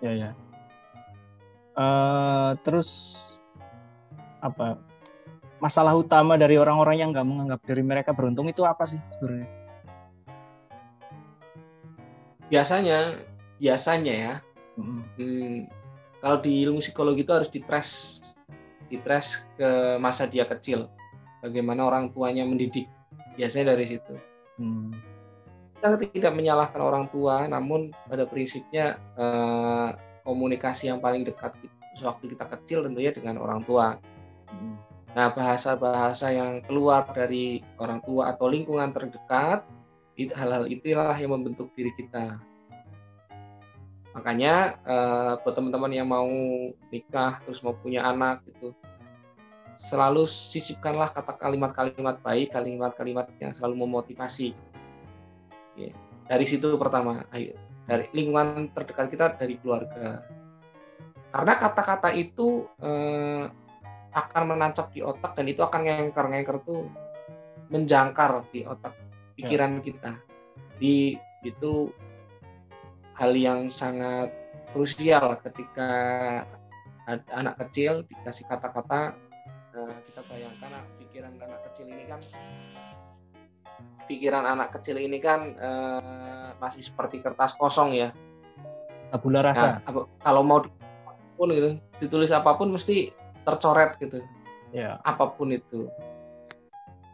Ya 0.00 0.12
ya. 0.16 0.30
Eh, 1.76 2.50
terus 2.66 2.90
apa? 4.42 4.78
Masalah 5.60 5.92
utama 5.92 6.40
dari 6.40 6.56
orang-orang 6.56 6.96
yang 6.96 7.10
nggak 7.12 7.28
menganggap 7.28 7.60
diri 7.68 7.84
mereka 7.84 8.10
beruntung 8.16 8.48
itu 8.48 8.64
apa 8.64 8.88
sih 8.88 8.98
sebenarnya? 9.18 9.60
biasanya 12.50 13.14
biasanya 13.62 14.12
ya 14.12 14.34
Mm-mm. 14.74 15.00
hmm, 15.16 15.58
kalau 16.18 16.42
di 16.42 16.66
ilmu 16.66 16.82
psikologi 16.82 17.22
itu 17.22 17.32
harus 17.32 17.48
ditres 17.48 18.20
ditres 18.90 19.38
ke 19.54 19.96
masa 20.02 20.26
dia 20.26 20.44
kecil 20.44 20.90
bagaimana 21.40 21.86
orang 21.86 22.10
tuanya 22.10 22.42
mendidik 22.42 22.90
biasanya 23.38 23.72
dari 23.78 23.86
situ 23.86 24.14
Hmm. 24.60 24.92
kita 25.80 25.96
tidak 26.12 26.36
menyalahkan 26.36 26.84
orang 26.84 27.08
tua 27.08 27.48
namun 27.48 27.96
pada 28.04 28.28
prinsipnya 28.28 29.00
eh, 29.16 29.88
komunikasi 30.22 30.92
yang 30.92 30.98
paling 31.02 31.24
dekat 31.26 31.56
waktu 32.00 32.32
kita 32.32 32.44
kecil 32.48 32.86
tentunya 32.86 33.12
dengan 33.12 33.36
orang 33.42 33.60
tua 33.66 34.00
Mm. 34.50 34.74
Nah, 35.10 35.28
bahasa-bahasa 35.34 36.30
yang 36.30 36.62
keluar 36.66 37.06
dari 37.10 37.62
orang 37.82 37.98
tua 38.02 38.30
atau 38.30 38.46
lingkungan 38.46 38.94
terdekat, 38.94 39.66
hal-hal 40.18 40.70
itulah 40.70 41.16
yang 41.18 41.34
membentuk 41.34 41.72
diri 41.74 41.90
kita. 41.98 42.38
Makanya 44.14 44.78
eh, 44.82 45.32
buat 45.42 45.54
teman-teman 45.54 45.90
yang 45.94 46.10
mau 46.10 46.30
nikah 46.90 47.42
terus 47.46 47.62
mau 47.62 47.74
punya 47.74 48.06
anak 48.06 48.42
gitu, 48.46 48.74
selalu 49.78 50.26
sisipkanlah 50.26 51.10
kata 51.14 51.38
kalimat-kalimat 51.38 52.18
baik, 52.22 52.54
kalimat-kalimat 52.54 53.30
yang 53.38 53.54
selalu 53.54 53.86
memotivasi. 53.86 54.54
Dari 56.30 56.46
situ 56.46 56.76
pertama, 56.78 57.26
ayo 57.34 57.69
dari 57.90 58.06
lingkungan 58.14 58.70
terdekat 58.70 59.10
kita 59.10 59.34
dari 59.34 59.58
keluarga. 59.58 60.22
Karena 61.34 61.54
kata-kata 61.58 62.14
itu 62.14 62.70
eh, 62.78 63.50
akan 64.14 64.42
menancap 64.54 64.94
di 64.94 65.02
otak 65.02 65.34
dan 65.34 65.46
itu 65.50 65.62
akan 65.62 65.80
ngengker 65.86 66.26
ngengker 66.30 66.56
tuh 66.62 66.86
menjangkar 67.70 68.46
di 68.50 68.66
otak 68.66 68.94
pikiran 69.38 69.78
kita 69.78 70.18
di 70.82 71.14
itu 71.46 71.94
hal 73.14 73.32
yang 73.38 73.70
sangat 73.70 74.34
krusial 74.74 75.38
ketika 75.46 75.90
ada 77.06 77.30
anak 77.30 77.54
kecil 77.62 78.02
dikasih 78.10 78.44
kata-kata 78.50 79.14
nah, 79.74 79.96
kita 80.02 80.20
bayangkan 80.26 80.70
ah, 80.74 80.84
pikiran 80.98 81.32
anak 81.38 81.60
kecil 81.70 81.86
ini 81.86 82.04
kan 82.10 82.20
pikiran 84.06 84.42
anak 84.44 84.74
kecil 84.74 84.98
ini 84.98 85.18
kan 85.18 85.54
eh, 85.54 86.48
masih 86.58 86.82
seperti 86.82 87.20
kertas 87.20 87.54
kosong 87.54 87.94
ya 87.94 88.10
Tabula 89.10 89.42
Nah, 89.42 89.46
rasa. 89.50 89.66
apa- 89.82 90.06
kalau 90.20 90.42
mau 90.42 90.62
apa 90.62 91.12
pun 91.34 91.50
gitu 91.50 91.70
ditulis 91.98 92.30
apa 92.30 92.54
pun 92.54 92.70
mesti 92.70 93.10
tercoret 93.42 93.98
gitu 93.98 94.22
Ya. 94.70 95.02
apa 95.02 95.34
pun 95.34 95.50
itu. 95.50 95.90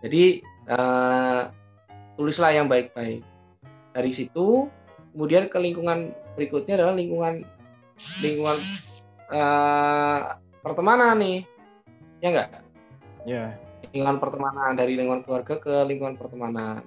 Jadi 0.04 0.44
eh, 0.44 1.40
tulislah 2.14 2.52
yang 2.52 2.68
baik-baik. 2.68 3.24
Dari 3.92 4.12
situ 4.12 4.68
kemudian 5.16 5.48
ke 5.48 5.56
lingkungan 5.56 6.12
berikutnya 6.36 6.76
adalah 6.76 6.92
lingkungan 6.92 7.48
lingkungan 8.20 8.58
eh, 9.32 10.20
pertemanan 10.60 11.16
nih, 11.16 11.48
ya 12.20 12.28
enggak? 12.28 12.48
Ya. 13.24 13.56
Lingkungan 13.92 14.18
pertemanan 14.18 14.72
dari 14.74 14.98
lingkungan 14.98 15.22
keluarga 15.22 15.54
ke 15.60 15.74
lingkungan 15.86 16.16
pertemanan. 16.18 16.82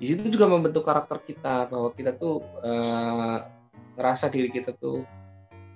Di 0.00 0.10
situ 0.10 0.26
juga 0.28 0.50
membentuk 0.50 0.82
karakter 0.82 1.22
kita 1.22 1.70
bahwa 1.70 1.94
kita 1.94 2.16
tuh 2.18 2.42
eh, 2.60 3.38
ngerasa 3.94 4.26
diri 4.28 4.50
kita 4.50 4.74
tuh 4.74 5.06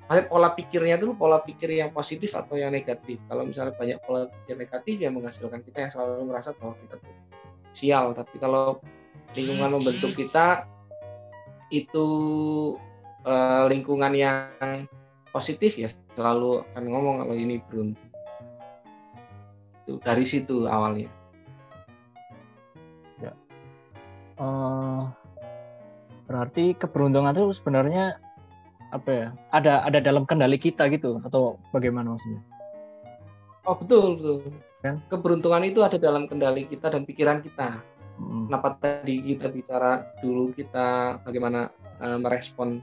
Maksudnya 0.09 0.25
pola 0.33 0.49
pikirnya 0.57 0.97
itu 0.97 1.13
pola 1.13 1.45
pikir 1.45 1.69
yang 1.69 1.93
positif 1.93 2.33
atau 2.33 2.57
yang 2.57 2.73
negatif. 2.73 3.21
Kalau 3.29 3.45
misalnya 3.45 3.77
banyak 3.77 4.01
pola 4.09 4.25
pikir 4.25 4.57
negatif 4.57 4.97
yang 5.05 5.13
menghasilkan 5.13 5.61
kita 5.61 5.85
yang 5.85 5.93
selalu 5.93 6.33
merasa 6.33 6.57
bahwa 6.57 6.81
kita 6.81 6.97
tuh 6.97 7.15
sial. 7.77 8.17
Tapi 8.17 8.41
kalau 8.41 8.81
lingkungan 9.37 9.77
membentuk 9.77 10.17
kita 10.17 10.65
itu 11.69 12.09
eh, 13.29 13.65
lingkungan 13.69 14.17
yang 14.17 14.89
positif 15.29 15.77
ya 15.77 15.93
selalu 16.17 16.65
akan 16.73 16.85
ngomong 16.89 17.15
kalau 17.29 17.35
ini 17.37 17.61
beruntung. 17.69 18.08
Itu 19.89 20.05
dari 20.05 20.29
situ 20.29 20.69
awalnya. 20.69 21.09
Eh, 24.39 25.03
berarti 26.31 26.79
keberuntungan 26.79 27.35
itu 27.35 27.59
sebenarnya 27.59 28.23
apa 28.95 29.11
ya? 29.11 29.27
Ada 29.51 29.83
ada 29.91 29.99
dalam 29.99 30.25
kendali 30.25 30.57
kita 30.57 30.87
gitu 30.95 31.19
atau 31.27 31.59
bagaimana 31.75 32.15
maksudnya? 32.15 32.41
Oh 33.67 33.75
betul 33.75 34.17
betul. 34.17 34.37
Kan? 34.79 35.03
Keberuntungan 35.11 35.67
itu 35.67 35.83
ada 35.83 35.99
dalam 35.99 36.31
kendali 36.31 36.71
kita 36.71 36.95
dan 36.95 37.03
pikiran 37.03 37.43
kita. 37.43 37.83
Mm. 38.23 38.47
Kenapa 38.47 38.79
tadi 38.79 39.35
kita 39.35 39.51
bicara 39.51 40.07
dulu 40.23 40.55
kita 40.55 41.19
bagaimana 41.27 41.75
eh, 41.99 42.19
merespon 42.23 42.79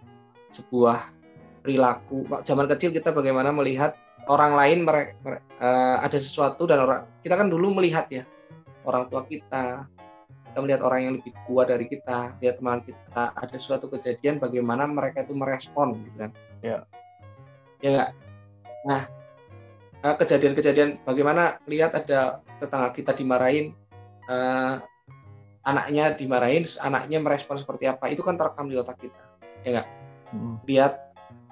sebuah 0.51 1.07
perilaku. 1.63 2.27
Zaman 2.43 2.67
kecil 2.67 2.91
kita 2.91 3.15
bagaimana 3.15 3.55
melihat 3.55 3.95
orang 4.27 4.53
lain 4.57 4.79
mere- 4.85 5.15
mere- 5.21 5.43
eh, 5.61 5.97
ada 6.01 6.17
sesuatu 6.17 6.65
dan 6.65 6.81
orang 6.85 7.01
kita 7.21 7.35
kan 7.37 7.47
dulu 7.49 7.73
melihat 7.77 8.05
ya 8.09 8.23
orang 8.85 9.09
tua 9.09 9.25
kita 9.25 9.85
kita 10.51 10.57
melihat 10.63 10.81
orang 10.87 10.99
yang 11.03 11.13
lebih 11.19 11.33
tua 11.45 11.63
dari 11.67 11.85
kita 11.85 12.37
lihat 12.39 12.57
teman 12.63 12.79
kita 12.81 13.23
ada 13.35 13.57
suatu 13.59 13.91
kejadian 13.91 14.39
bagaimana 14.39 14.87
mereka 14.87 15.25
itu 15.25 15.35
merespon 15.35 15.99
gitu 16.05 16.17
kan 16.27 16.31
Ya. 16.65 16.81
ya 17.83 17.89
nggak 17.93 18.09
nah 18.89 19.01
eh, 20.01 20.15
kejadian-kejadian 20.17 21.05
bagaimana 21.05 21.61
lihat 21.69 21.93
ada 21.93 22.41
tetangga 22.57 22.89
kita 22.95 23.13
dimarahin 23.13 23.75
eh, 24.25 24.75
anaknya 25.65 26.13
dimarahin 26.13 26.65
anaknya 26.81 27.17
merespon 27.21 27.57
seperti 27.57 27.89
apa 27.89 28.09
itu 28.09 28.21
kan 28.21 28.37
terekam 28.37 28.69
di 28.69 28.77
otak 28.77 29.01
kita 29.01 29.25
Mm. 30.35 30.61
lihat 30.65 31.04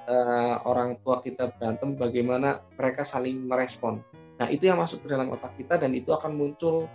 eh, 0.08 0.56
orang 0.68 1.00
tua 1.02 1.20
kita 1.24 1.54
berantem 1.56 1.96
bagaimana 1.96 2.64
mereka 2.76 3.04
saling 3.04 3.44
merespon. 3.46 4.04
Nah 4.40 4.48
itu 4.50 4.68
yang 4.68 4.80
masuk 4.82 5.06
ke 5.06 5.08
dalam 5.12 5.30
otak 5.32 5.56
kita 5.56 5.78
dan 5.78 5.94
itu 5.94 6.12
akan 6.12 6.34
muncul 6.34 6.90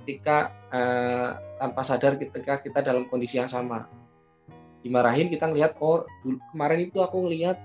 ketika 0.00 0.52
eh, 0.70 1.30
tanpa 1.58 1.82
sadar 1.86 2.18
ketika 2.18 2.60
kita 2.60 2.80
dalam 2.82 3.06
kondisi 3.08 3.38
yang 3.38 3.50
sama. 3.50 3.86
Dimarahin 4.84 5.32
kita 5.32 5.48
ngelihat 5.48 5.80
oh 5.80 6.04
dulu 6.20 6.38
kemarin 6.52 6.80
itu 6.86 6.98
aku 7.00 7.24
ngelihat 7.24 7.56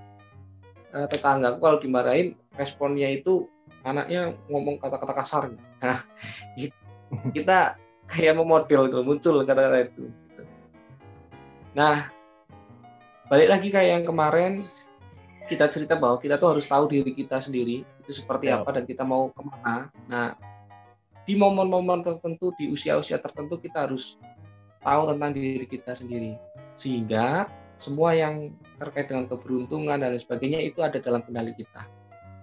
eh, 0.95 1.07
tetanggaku 1.09 1.57
kalau 1.59 1.77
dimarahin 1.81 2.37
responnya 2.55 3.11
itu 3.11 3.49
anaknya 3.83 4.35
ngomong 4.51 4.79
kata-kata 4.79 5.13
kasar. 5.15 5.43
Nah 5.81 5.99
it- 6.59 6.75
kita 7.09 7.77
kayak 8.09 8.35
memodel 8.35 8.89
itu 8.89 8.99
muncul 9.05 9.45
kata-kata 9.45 9.77
itu 9.85 10.09
gitu. 10.09 10.41
nah 11.77 12.09
balik 13.29 13.49
lagi 13.53 13.69
kayak 13.69 14.01
yang 14.01 14.05
kemarin 14.05 14.65
kita 15.49 15.65
cerita 15.73 15.97
bahwa 15.97 16.21
kita 16.21 16.37
tuh 16.37 16.53
harus 16.53 16.69
tahu 16.69 16.85
diri 16.85 17.11
kita 17.17 17.41
sendiri 17.41 17.81
itu 18.05 18.11
seperti 18.13 18.53
Ya. 18.53 18.61
apa 18.61 18.69
dan 18.77 18.85
kita 18.85 19.01
mau 19.01 19.33
ke 19.33 19.41
mana. 19.41 19.89
Nah 20.05 20.37
di 21.25 21.33
momen-momen 21.33 22.05
tertentu 22.05 22.53
di 22.57 22.69
usia-usia 22.69 23.17
tertentu 23.17 23.57
kita 23.57 23.89
harus 23.89 24.21
tahu 24.85 25.09
tentang 25.09 25.31
diri 25.33 25.65
kita 25.65 25.97
sendiri. 25.97 26.37
Sehingga 26.77 27.49
semua 27.81 28.13
yang 28.15 28.53
terkait 28.79 29.09
dengan 29.11 29.27
keberuntungan 29.27 29.99
dan 29.99 30.13
lain 30.15 30.21
sebagainya 30.21 30.59
itu 30.63 30.79
ada 30.85 31.01
dalam 31.01 31.23
kendali 31.25 31.51
kita. 31.57 31.83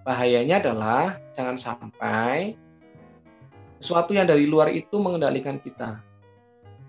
Bahayanya 0.05 0.63
adalah 0.63 1.19
jangan 1.35 1.57
sampai 1.57 2.55
sesuatu 3.77 4.13
yang 4.13 4.25
dari 4.25 4.49
luar 4.49 4.73
itu 4.73 4.97
mengendalikan 4.97 5.61
kita. 5.61 6.01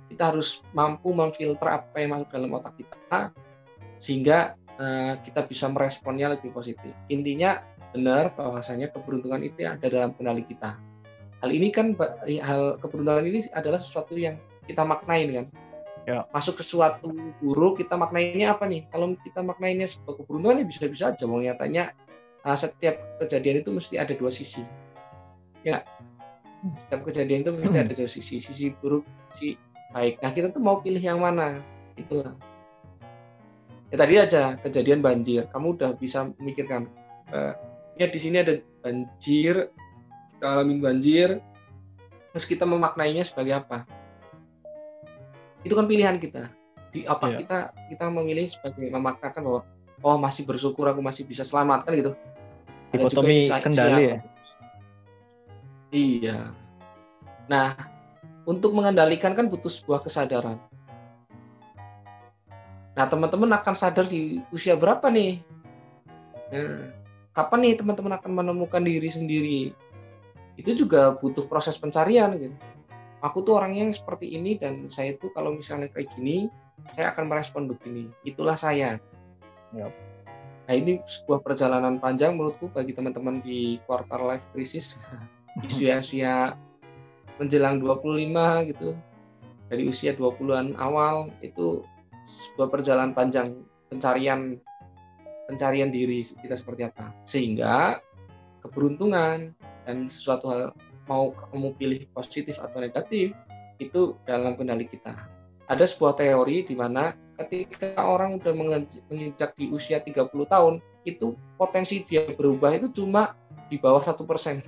Kita 0.09 0.33
harus 0.33 0.65
mampu 0.73 1.13
memfilter 1.13 1.69
apa 1.69 1.97
yang 2.01 2.17
masuk 2.17 2.29
dalam 2.33 2.51
otak 2.57 2.75
kita 2.81 3.35
sehingga 4.01 4.55
eh, 4.55 4.68
kita 5.27 5.43
bisa 5.47 5.67
meresponnya 5.67 6.39
lebih 6.39 6.55
positif. 6.55 6.95
Intinya 7.11 7.63
benar 7.91 8.31
bahwasanya 8.39 8.95
keberuntungan 8.95 9.43
itu 9.43 9.67
ada 9.67 9.87
dalam 9.91 10.15
kendali 10.15 10.47
kita. 10.47 10.79
Hal 11.43 11.51
ini 11.51 11.71
kan 11.75 11.99
hal 12.43 12.79
keberuntungan 12.79 13.27
ini 13.27 13.47
adalah 13.55 13.79
sesuatu 13.83 14.15
yang 14.15 14.39
kita 14.71 14.87
maknain 14.87 15.31
kan? 15.35 15.47
Ya. 16.09 16.25
masuk 16.33 16.57
ke 16.57 16.65
suatu 16.65 17.13
buruk 17.37 17.85
kita 17.85 17.93
maknainnya 17.93 18.57
apa 18.57 18.65
nih? 18.65 18.89
Kalau 18.89 19.13
kita 19.21 19.45
maknainnya 19.45 19.93
sebuah 19.93 20.25
keberuntungan 20.25 20.65
ya 20.65 20.65
bisa-bisa 20.65 21.05
aja. 21.13 21.25
Mau 21.29 21.37
nyatanya 21.37 21.93
uh, 22.49 22.57
setiap 22.57 22.97
kejadian 23.21 23.61
itu 23.61 23.69
mesti 23.77 24.01
ada 24.01 24.17
dua 24.17 24.33
sisi. 24.33 24.65
Ya. 25.69 25.85
Setiap 26.81 27.05
kejadian 27.05 27.45
itu 27.45 27.53
mesti 27.53 27.77
ada 27.77 27.93
dua 27.93 28.09
sisi. 28.09 28.41
Sisi 28.41 28.73
buruk 28.81 29.05
sisi 29.37 29.61
baik. 29.93 30.25
Nah 30.25 30.33
kita 30.33 30.49
tuh 30.49 30.65
mau 30.65 30.81
pilih 30.81 31.03
yang 31.03 31.21
mana? 31.21 31.61
Itulah 32.01 32.33
ya 33.89 33.97
tadi 33.97 34.15
aja 34.21 34.43
kejadian 34.61 35.01
banjir. 35.01 35.49
Kamu 35.51 35.77
udah 35.79 35.97
bisa 35.97 36.29
memikirkan 36.41 36.89
eh, 37.33 37.53
ya 37.97 38.07
di 38.09 38.19
sini 38.21 38.41
ada 38.41 38.61
banjir 38.85 39.69
kita 40.33 40.47
alami 40.47 40.79
banjir 40.79 41.43
terus 42.31 42.45
kita 42.47 42.63
memaknainya 42.63 43.27
sebagai 43.27 43.59
apa? 43.59 43.89
Itu 45.67 45.75
kan 45.75 45.91
pilihan 45.91 46.21
kita. 46.23 46.53
Di 46.95 47.05
otak 47.05 47.35
Iya. 47.35 47.39
kita 47.45 47.59
kita 47.93 48.05
memilih 48.09 48.47
sebagai 48.49 48.89
memaknakan 48.89 49.41
bahwa 49.45 49.61
oh 50.05 50.17
masih 50.17 50.47
bersyukur 50.47 50.87
aku 50.89 51.03
masih 51.03 51.27
bisa 51.27 51.43
selamat 51.43 51.85
kan 51.85 51.93
gitu. 51.99 52.13
Dikotomi 52.95 53.45
si- 53.45 53.53
kendali 53.61 54.05
ya. 54.05 54.19
iya. 55.91 56.39
Nah 57.49 57.75
untuk 58.49 58.73
mengendalikan 58.73 59.37
kan 59.37 59.49
butuh 59.53 59.69
sebuah 59.69 60.01
kesadaran 60.05 60.57
nah 62.99 63.07
teman-teman 63.07 63.55
akan 63.55 63.75
sadar 63.79 64.11
di 64.11 64.43
usia 64.51 64.75
berapa 64.75 65.07
nih? 65.07 65.39
Nah, 66.51 66.91
kapan 67.31 67.59
nih 67.63 67.75
teman-teman 67.79 68.19
akan 68.19 68.31
menemukan 68.35 68.83
diri 68.83 69.07
sendiri? 69.07 69.61
Itu 70.59 70.75
juga 70.75 71.15
butuh 71.15 71.47
proses 71.47 71.79
pencarian 71.79 72.35
gitu. 72.35 72.59
Aku 73.23 73.47
tuh 73.47 73.63
orangnya 73.63 73.87
yang 73.87 73.95
seperti 73.95 74.35
ini 74.35 74.59
dan 74.59 74.91
saya 74.91 75.15
tuh 75.15 75.31
kalau 75.31 75.55
misalnya 75.55 75.87
kayak 75.95 76.11
gini 76.19 76.51
saya 76.91 77.15
akan 77.15 77.31
merespon 77.31 77.71
begini. 77.71 78.11
Itulah 78.27 78.59
saya. 78.59 78.99
Yap. 79.79 79.95
nah 80.69 80.75
ini 80.77 81.01
sebuah 81.05 81.41
perjalanan 81.45 81.97
panjang 81.97 82.37
menurutku 82.37 82.69
bagi 82.73 82.93
teman-teman 82.93 83.41
di 83.41 83.79
quarter 83.87 84.19
life 84.19 84.45
crisis. 84.51 84.99
Di 85.63 85.67
usia-usia 85.71 86.55
menjelang 87.39 87.79
25 87.79 88.71
gitu. 88.75 88.99
Dari 89.71 89.83
usia 89.87 90.15
20-an 90.15 90.79
awal 90.79 91.35
itu 91.43 91.83
sebuah 92.29 92.69
perjalanan 92.69 93.17
panjang 93.17 93.65
pencarian 93.89 94.61
pencarian 95.49 95.89
diri 95.89 96.21
kita 96.21 96.61
seperti 96.61 96.85
apa 96.85 97.17
sehingga 97.25 98.05
keberuntungan 98.61 99.57
dan 99.89 99.97
sesuatu 100.13 100.53
hal 100.53 100.77
mau 101.09 101.33
kamu 101.33 101.73
pilih 101.81 102.01
positif 102.13 102.61
atau 102.61 102.85
negatif 102.85 103.33
itu 103.81 104.13
dalam 104.29 104.61
kendali 104.61 104.85
kita. 104.85 105.17
Ada 105.65 105.89
sebuah 105.89 106.21
teori 106.21 106.69
di 106.69 106.77
mana 106.77 107.17
ketika 107.41 107.97
orang 107.97 108.37
udah 108.37 108.53
menge- 108.53 109.01
menginjak 109.09 109.57
di 109.57 109.73
usia 109.73 110.05
30 110.05 110.29
tahun, 110.45 110.85
itu 111.09 111.33
potensi 111.57 112.05
dia 112.05 112.29
berubah 112.29 112.77
itu 112.77 112.93
cuma 112.93 113.33
di 113.73 113.81
bawah 113.81 114.05
satu 114.05 114.29
persen. 114.29 114.61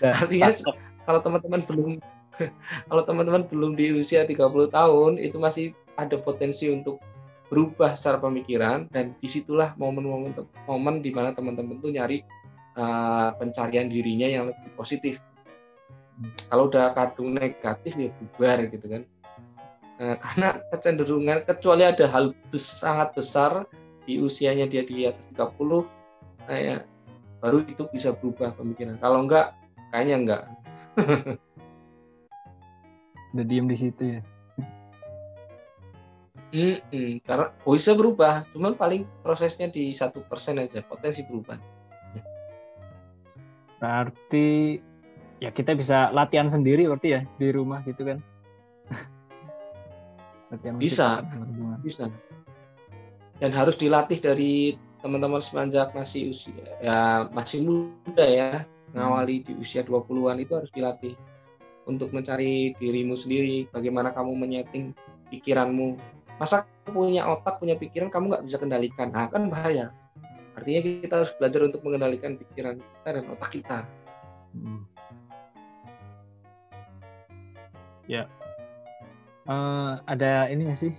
Ya, 0.00 0.12
Artinya 0.20 0.52
cakep. 0.52 0.76
kalau 1.08 1.20
teman-teman 1.24 1.60
belum 1.64 1.92
kalau 2.88 3.02
teman-teman 3.04 3.44
belum 3.46 3.76
di 3.76 3.92
usia 3.94 4.24
30 4.24 4.70
tahun 4.70 5.12
itu 5.20 5.36
masih 5.36 5.76
ada 5.96 6.16
potensi 6.16 6.68
untuk 6.72 7.02
berubah 7.50 7.98
secara 7.98 8.22
pemikiran 8.22 8.86
dan 8.94 9.12
di 9.18 9.26
situlah 9.26 9.74
momen-momen 9.74 10.32
momen 10.70 11.02
di 11.02 11.10
mana 11.10 11.34
teman-teman 11.34 11.82
tuh 11.82 11.90
nyari 11.90 12.22
uh, 12.78 13.34
pencarian 13.36 13.90
dirinya 13.90 14.30
yang 14.30 14.44
lebih 14.54 14.70
positif. 14.78 15.18
Kalau 16.46 16.70
udah 16.70 16.94
kadung 16.94 17.34
negatif 17.34 17.96
ya 17.98 18.12
bubar 18.14 18.70
gitu 18.70 18.86
kan. 18.86 19.02
Nah, 20.00 20.16
karena 20.16 20.48
kecenderungan 20.72 21.44
kecuali 21.44 21.84
ada 21.84 22.06
hal 22.08 22.32
bes- 22.48 22.80
sangat 22.80 23.12
besar 23.12 23.68
di 24.08 24.16
usianya 24.22 24.64
dia 24.64 24.86
di 24.86 25.04
atas 25.04 25.28
30 25.28 25.84
nah 26.48 26.56
ya, 26.56 26.76
baru 27.44 27.62
itu 27.68 27.84
bisa 27.92 28.14
berubah 28.16 28.54
pemikiran. 28.56 28.96
Kalau 29.02 29.26
enggak 29.26 29.52
kayaknya 29.90 30.16
enggak. 30.16 30.42
Udah 33.30 33.44
diem 33.46 33.66
di 33.70 33.76
situ 33.78 34.02
ya. 34.18 34.20
Mm-mm, 36.50 37.22
karena 37.22 37.54
oh, 37.62 37.78
bisa 37.78 37.94
berubah, 37.94 38.42
cuman 38.50 38.74
paling 38.74 39.06
prosesnya 39.22 39.70
di 39.70 39.94
satu 39.94 40.26
persen 40.26 40.58
aja 40.58 40.82
potensi 40.82 41.22
berubah. 41.22 41.54
Berarti 43.78 44.76
ya 45.38 45.54
kita 45.54 45.78
bisa 45.78 46.10
latihan 46.10 46.50
sendiri 46.50 46.90
berarti 46.90 47.08
ya 47.14 47.20
di 47.38 47.48
rumah 47.54 47.86
gitu 47.86 48.02
kan. 48.02 48.18
latihan 50.50 50.74
Bisa. 50.82 51.22
Bisa. 51.86 52.10
Dan 53.38 53.54
harus 53.54 53.78
dilatih 53.78 54.18
dari 54.18 54.74
teman-teman 55.00 55.40
semenjak 55.40 55.96
masih 55.96 56.34
usia 56.34 56.66
ya 56.82 57.30
masih 57.32 57.64
muda 57.64 58.26
ya, 58.26 58.68
ngawali 58.92 59.46
di 59.46 59.56
usia 59.56 59.80
20-an 59.80 60.36
itu 60.42 60.52
harus 60.52 60.68
dilatih 60.76 61.16
untuk 61.90 62.14
mencari 62.14 62.78
dirimu 62.78 63.18
sendiri, 63.18 63.66
bagaimana 63.74 64.14
kamu 64.14 64.38
menyeting 64.38 64.94
pikiranmu. 65.34 65.98
Masa 66.38 66.64
punya 66.86 67.26
otak, 67.26 67.58
punya 67.58 67.74
pikiran 67.74 68.08
kamu 68.08 68.30
nggak 68.30 68.44
bisa 68.46 68.56
kendalikan, 68.62 69.10
nah 69.10 69.26
kan 69.26 69.50
bahaya. 69.50 69.90
Artinya 70.54 70.80
kita 70.82 71.14
harus 71.24 71.32
belajar 71.36 71.60
untuk 71.66 71.82
mengendalikan 71.82 72.38
pikiran 72.38 72.78
kita 72.78 73.08
dan 73.18 73.24
otak 73.28 73.50
kita. 73.50 73.78
Hmm. 74.54 74.82
Ya. 78.06 78.26
Eh, 79.50 79.92
ada 80.06 80.46
ini 80.50 80.70
nggak 80.70 80.80
sih? 80.80 80.94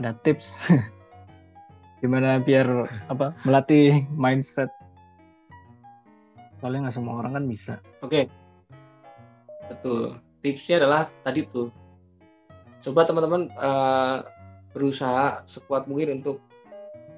Ada 0.00 0.16
tips 0.24 0.48
Gimana 2.02 2.42
biar 2.42 2.66
apa 3.06 3.30
melatih 3.46 4.02
mindset. 4.10 4.72
Soalnya 6.58 6.90
nggak 6.90 6.96
semua 6.98 7.22
orang 7.22 7.38
kan 7.38 7.44
bisa. 7.46 7.74
Oke. 8.02 8.26
Betul. 9.72 10.20
Tipsnya 10.42 10.82
adalah 10.82 11.08
tadi 11.22 11.46
tuh. 11.46 11.70
Coba 12.82 13.06
teman-teman 13.06 13.48
eh, 13.48 14.18
berusaha 14.74 15.46
sekuat 15.46 15.86
mungkin 15.86 16.22
untuk 16.22 16.42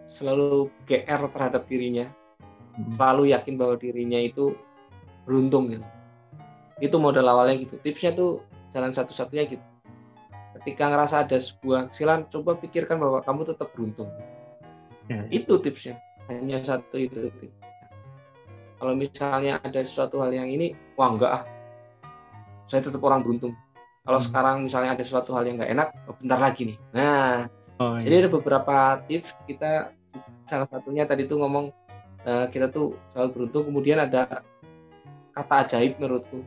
selalu 0.04 0.68
GR 0.84 1.22
terhadap 1.32 1.64
dirinya. 1.66 2.06
Hmm. 2.74 2.90
Selalu 2.92 3.32
yakin 3.32 3.54
bahwa 3.56 3.74
dirinya 3.80 4.20
itu 4.20 4.52
beruntung 5.24 5.72
gitu. 5.72 5.86
Itu 6.82 6.96
modal 7.00 7.24
awalnya 7.24 7.64
gitu. 7.64 7.80
Tipsnya 7.80 8.12
tuh 8.12 8.44
jalan 8.74 8.92
satu-satunya 8.92 9.46
gitu. 9.48 9.64
Ketika 10.60 10.90
ngerasa 10.90 11.26
ada 11.26 11.38
sebuah 11.38 11.92
kesilan, 11.92 12.30
coba 12.30 12.56
pikirkan 12.56 12.98
bahwa 13.00 13.20
kamu 13.24 13.52
tetap 13.52 13.72
beruntung. 13.72 14.10
Ya. 15.08 15.24
Itu 15.28 15.60
tipsnya. 15.60 16.00
Hanya 16.28 16.64
satu 16.64 16.96
itu. 16.96 17.28
tips. 17.28 17.64
Kalau 18.80 18.94
misalnya 18.96 19.60
ada 19.64 19.80
sesuatu 19.80 20.20
hal 20.20 20.32
yang 20.34 20.48
ini, 20.50 20.76
wah 20.96 21.08
enggak 21.12 21.32
ah. 21.40 21.42
Saya 22.66 22.80
tetap 22.84 23.00
orang 23.04 23.20
beruntung. 23.24 23.52
Kalau 24.04 24.20
Hmm. 24.20 24.26
sekarang 24.28 24.56
misalnya 24.64 24.92
ada 24.96 25.04
sesuatu 25.04 25.32
hal 25.32 25.48
yang 25.48 25.56
nggak 25.56 25.72
enak, 25.72 25.88
oh, 26.08 26.14
bentar 26.20 26.38
lagi 26.40 26.62
nih. 26.74 26.78
Nah, 26.92 27.48
Oh 27.80 27.98
jadi 27.98 28.14
iya. 28.14 28.22
ada 28.24 28.30
beberapa 28.30 28.76
tips 29.08 29.32
kita 29.48 29.90
salah 30.46 30.68
satunya 30.68 31.08
tadi 31.08 31.24
tuh 31.26 31.40
ngomong 31.40 31.72
eh, 32.24 32.46
kita 32.48 32.72
tuh 32.72 32.96
selalu 33.12 33.28
beruntung. 33.32 33.64
Kemudian 33.68 33.98
ada 34.00 34.44
kata 35.32 35.54
ajaib 35.66 36.00
menurutku 36.00 36.40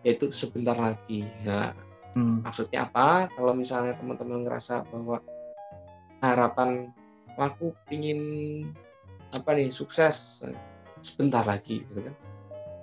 yaitu 0.00 0.32
sebentar 0.32 0.76
lagi. 0.76 1.28
Nah, 1.44 1.76
Hmm. 2.16 2.42
maksudnya 2.42 2.88
apa? 2.88 3.30
Kalau 3.30 3.52
misalnya 3.54 3.94
teman-teman 3.94 4.42
ngerasa 4.42 4.82
bahwa 4.90 5.22
harapan 6.20 6.90
"Wah, 7.38 7.48
aku 7.52 7.72
pingin 7.88 8.20
apa 9.30 9.54
nih 9.54 9.70
sukses 9.70 10.42
sebentar 11.00 11.46
lagi, 11.46 11.86
gitu 11.86 12.10
kan? 12.10 12.14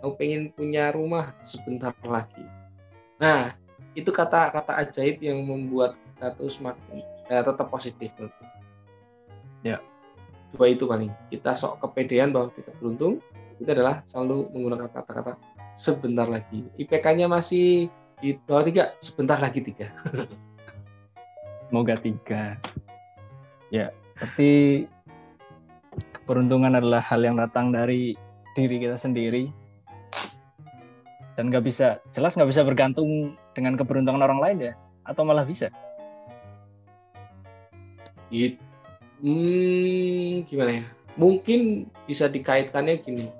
Aku 0.01 0.13
pengen 0.17 0.53
punya 0.53 0.93
rumah 0.93 1.33
sebentar 1.41 1.93
lagi. 2.05 2.45
Nah, 3.17 3.57
itu 3.97 4.13
kata-kata 4.13 4.77
ajaib 4.77 5.17
yang 5.25 5.41
membuat 5.41 5.97
kita 5.97 6.37
tuh 6.37 6.49
semakin 6.49 7.01
eh, 7.33 7.43
tetap 7.43 7.67
positif. 7.69 8.13
Ya. 9.65 9.81
Dua 10.53 10.69
itu 10.69 10.85
paling. 10.85 11.09
Kita 11.33 11.57
sok 11.57 11.81
kepedean 11.81 12.29
bahwa 12.29 12.53
kita 12.53 12.69
beruntung. 12.77 13.19
Itu 13.57 13.73
adalah 13.73 14.05
selalu 14.05 14.53
menggunakan 14.53 14.89
kata-kata 14.93 15.33
sebentar 15.73 16.29
lagi. 16.29 16.69
IPK-nya 16.77 17.25
masih 17.25 17.89
di 18.21 18.37
bawah 18.45 18.65
tiga, 18.65 18.93
sebentar 19.01 19.37
lagi 19.41 19.65
tiga. 19.65 19.89
Semoga 21.69 21.97
tiga. 21.97 22.57
Ya, 23.73 23.91
tapi 24.17 24.85
keberuntungan 26.13 26.77
adalah 26.77 27.01
hal 27.01 27.21
yang 27.21 27.37
datang 27.37 27.73
dari 27.73 28.17
diri 28.57 28.81
kita 28.81 28.97
sendiri 28.97 29.53
dan 31.37 31.53
nggak 31.53 31.63
bisa 31.69 32.01
jelas 32.17 32.33
nggak 32.33 32.49
bisa 32.49 32.65
bergantung 32.65 33.37
dengan 33.53 33.77
keberuntungan 33.77 34.25
orang 34.25 34.41
lain 34.41 34.57
ya 34.59 34.73
atau 35.05 35.21
malah 35.23 35.45
bisa 35.45 35.69
It, 38.27 38.59
hmm, 39.23 40.43
gimana 40.51 40.83
ya? 40.83 40.85
Mungkin 41.15 41.87
bisa 42.03 42.27
dikaitkannya 42.27 42.99
gini. 42.99 43.31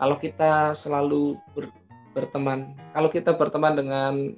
Kalau 0.00 0.16
kita 0.16 0.72
selalu 0.72 1.36
ber- 1.52 1.76
berteman, 2.16 2.72
kalau 2.96 3.12
kita 3.12 3.36
berteman 3.36 3.76
dengan 3.76 4.32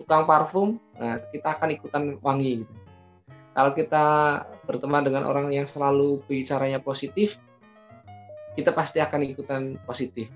tukang 0.00 0.24
parfum, 0.24 0.80
nah 0.96 1.20
kita 1.20 1.52
akan 1.52 1.68
ikutan 1.76 2.04
wangi. 2.24 2.64
Gitu. 2.64 2.74
Kalau 3.54 3.70
kita 3.76 4.04
berteman 4.66 5.04
dengan 5.06 5.28
orang 5.28 5.52
yang 5.52 5.68
selalu 5.68 6.24
bicaranya 6.26 6.82
positif, 6.82 7.38
kita 8.58 8.74
pasti 8.74 8.98
akan 8.98 9.20
ikutan 9.30 9.62
positif. 9.86 10.32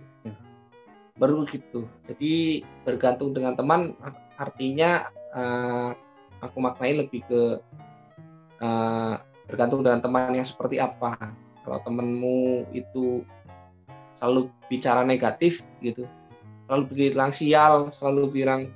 Baru 1.18 1.42
gitu. 1.50 1.90
Jadi 2.06 2.62
bergantung 2.86 3.34
dengan 3.34 3.58
teman, 3.58 3.94
artinya 4.38 5.10
eh, 5.34 5.90
aku 6.38 6.56
maknai 6.62 7.02
lebih 7.02 7.26
ke 7.26 7.42
eh, 8.62 9.14
bergantung 9.50 9.82
dengan 9.82 9.98
teman 9.98 10.30
yang 10.34 10.46
seperti 10.46 10.78
apa. 10.78 11.18
Kalau 11.66 11.78
temenmu 11.84 12.70
itu 12.72 13.26
selalu 14.16 14.50
bicara 14.70 15.02
negatif 15.02 15.62
gitu, 15.82 16.06
selalu 16.66 17.12
bilang 17.12 17.34
sial, 17.34 17.90
selalu 17.90 18.42
bilang 18.42 18.70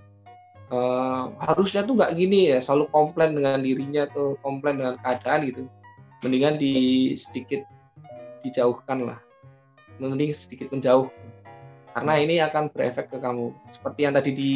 eh, 0.68 1.24
harusnya 1.46 1.86
tuh 1.86 1.94
nggak 1.94 2.14
gini 2.18 2.52
ya, 2.52 2.58
selalu 2.58 2.90
komplain 2.90 3.38
dengan 3.38 3.62
dirinya 3.62 4.10
atau 4.10 4.34
komplain 4.42 4.82
dengan 4.82 4.98
keadaan 5.00 5.46
gitu. 5.46 5.62
Mendingan 6.22 6.58
di 6.58 6.74
sedikit 7.18 7.66
dijauhkan 8.42 9.06
lah, 9.06 9.18
mending 10.02 10.34
sedikit 10.34 10.70
menjauh 10.74 11.10
karena 11.92 12.12
ini 12.18 12.34
akan 12.40 12.72
berefek 12.72 13.12
ke 13.12 13.18
kamu. 13.20 13.52
Seperti 13.68 14.00
yang 14.04 14.14
tadi 14.16 14.30
di 14.32 14.52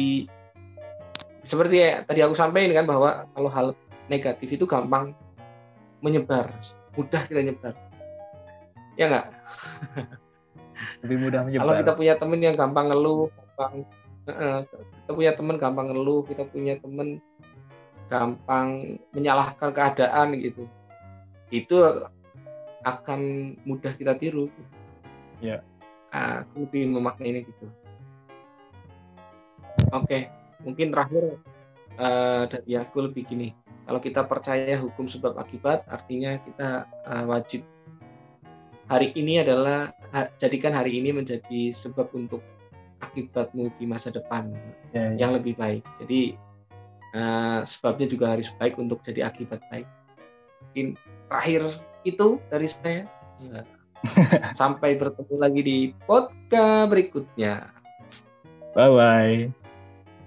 seperti 1.47 1.75
ya, 1.79 2.03
tadi 2.03 2.19
aku 2.25 2.35
sampaikan 2.35 2.83
kan 2.83 2.85
bahwa 2.85 3.09
kalau 3.31 3.49
hal 3.49 3.67
negatif 4.11 4.59
itu 4.59 4.67
gampang 4.67 5.15
menyebar, 6.03 6.51
mudah 6.99 7.23
kita 7.23 7.39
nyebar. 7.39 7.73
Ya 8.99 9.07
nggak? 9.07 9.27
lebih 11.05 11.17
mudah 11.23 11.45
Kalau 11.45 11.73
menyebar 11.73 11.79
kita 11.79 11.93
punya 11.95 12.13
temen 12.19 12.39
yang 12.43 12.55
gampang 12.57 12.91
ngeluh, 12.91 13.31
gampang 13.31 13.73
kita 14.27 15.11
punya 15.15 15.31
teman 15.31 15.55
gampang 15.55 15.87
ngeluh, 15.87 16.21
kita 16.27 16.43
punya 16.51 16.75
temen 16.83 17.23
gampang 18.11 18.99
menyalahkan 19.15 19.71
keadaan 19.71 20.35
gitu. 20.35 20.67
Itu 21.47 21.79
akan 22.83 23.19
mudah 23.63 23.95
kita 23.95 24.19
tiru. 24.19 24.51
Ya. 25.39 25.63
Aku 26.45 26.67
lebih 26.67 26.89
memaknainya 26.91 27.45
gitu. 27.45 27.65
Oke, 29.93 30.27
mungkin 30.65 30.91
terakhir 30.91 31.39
eh, 31.95 32.43
dari 32.49 32.73
aku 32.75 32.97
lebih 33.07 33.23
gini. 33.23 33.53
Kalau 33.87 34.03
kita 34.03 34.27
percaya 34.27 34.75
hukum 34.75 35.07
sebab 35.07 35.39
akibat, 35.39 35.87
artinya 35.87 36.35
kita 36.43 36.87
eh, 37.07 37.25
wajib 37.27 37.61
hari 38.87 39.11
ini 39.15 39.43
adalah 39.43 39.91
ha- 40.11 40.31
jadikan 40.39 40.75
hari 40.75 40.99
ini 40.99 41.15
menjadi 41.15 41.71
sebab 41.75 42.11
untuk 42.15 42.43
akibatmu 43.03 43.69
di 43.77 43.85
masa 43.85 44.09
depan 44.09 44.49
ya, 44.91 45.13
ya. 45.13 45.27
yang 45.27 45.31
lebih 45.37 45.55
baik. 45.55 45.85
Jadi 46.03 46.35
eh, 47.15 47.59
sebabnya 47.63 48.07
juga 48.09 48.33
harus 48.35 48.51
baik 48.59 48.75
untuk 48.75 48.99
jadi 49.05 49.29
akibat 49.29 49.63
baik. 49.71 49.87
Mungkin 50.67 50.87
terakhir 51.31 51.61
itu 52.03 52.41
dari 52.51 52.67
saya. 52.67 53.03
Sampai 54.59 54.97
bertemu 54.99 55.35
lagi 55.37 55.61
di 55.61 55.77
podcast 56.05 56.91
berikutnya. 56.91 57.69
bye 58.77 58.93
bye 58.93 59.49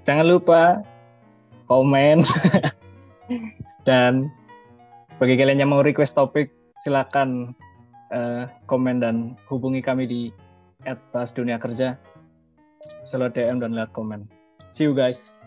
jangan 0.04 0.26
lupa 0.26 0.62
komen. 1.70 2.26
Dan 3.88 4.26
bagi 5.22 5.38
kalian 5.38 5.62
yang 5.62 5.70
mau 5.70 5.86
request 5.86 6.18
topik 6.18 6.50
silakan 6.82 7.54
eh, 8.10 8.50
komen 8.66 8.98
dan 8.98 9.38
hubungi 9.46 9.80
kami 9.80 10.04
di 10.04 10.22
@bahas 11.14 11.30
dunia 11.30 11.56
kerja. 11.62 11.94
Selalu 13.06 13.38
DM 13.38 13.62
dan 13.62 13.76
lihat 13.76 13.94
komen. 13.94 14.26
See 14.74 14.84
you 14.84 14.92
guys 14.92 15.39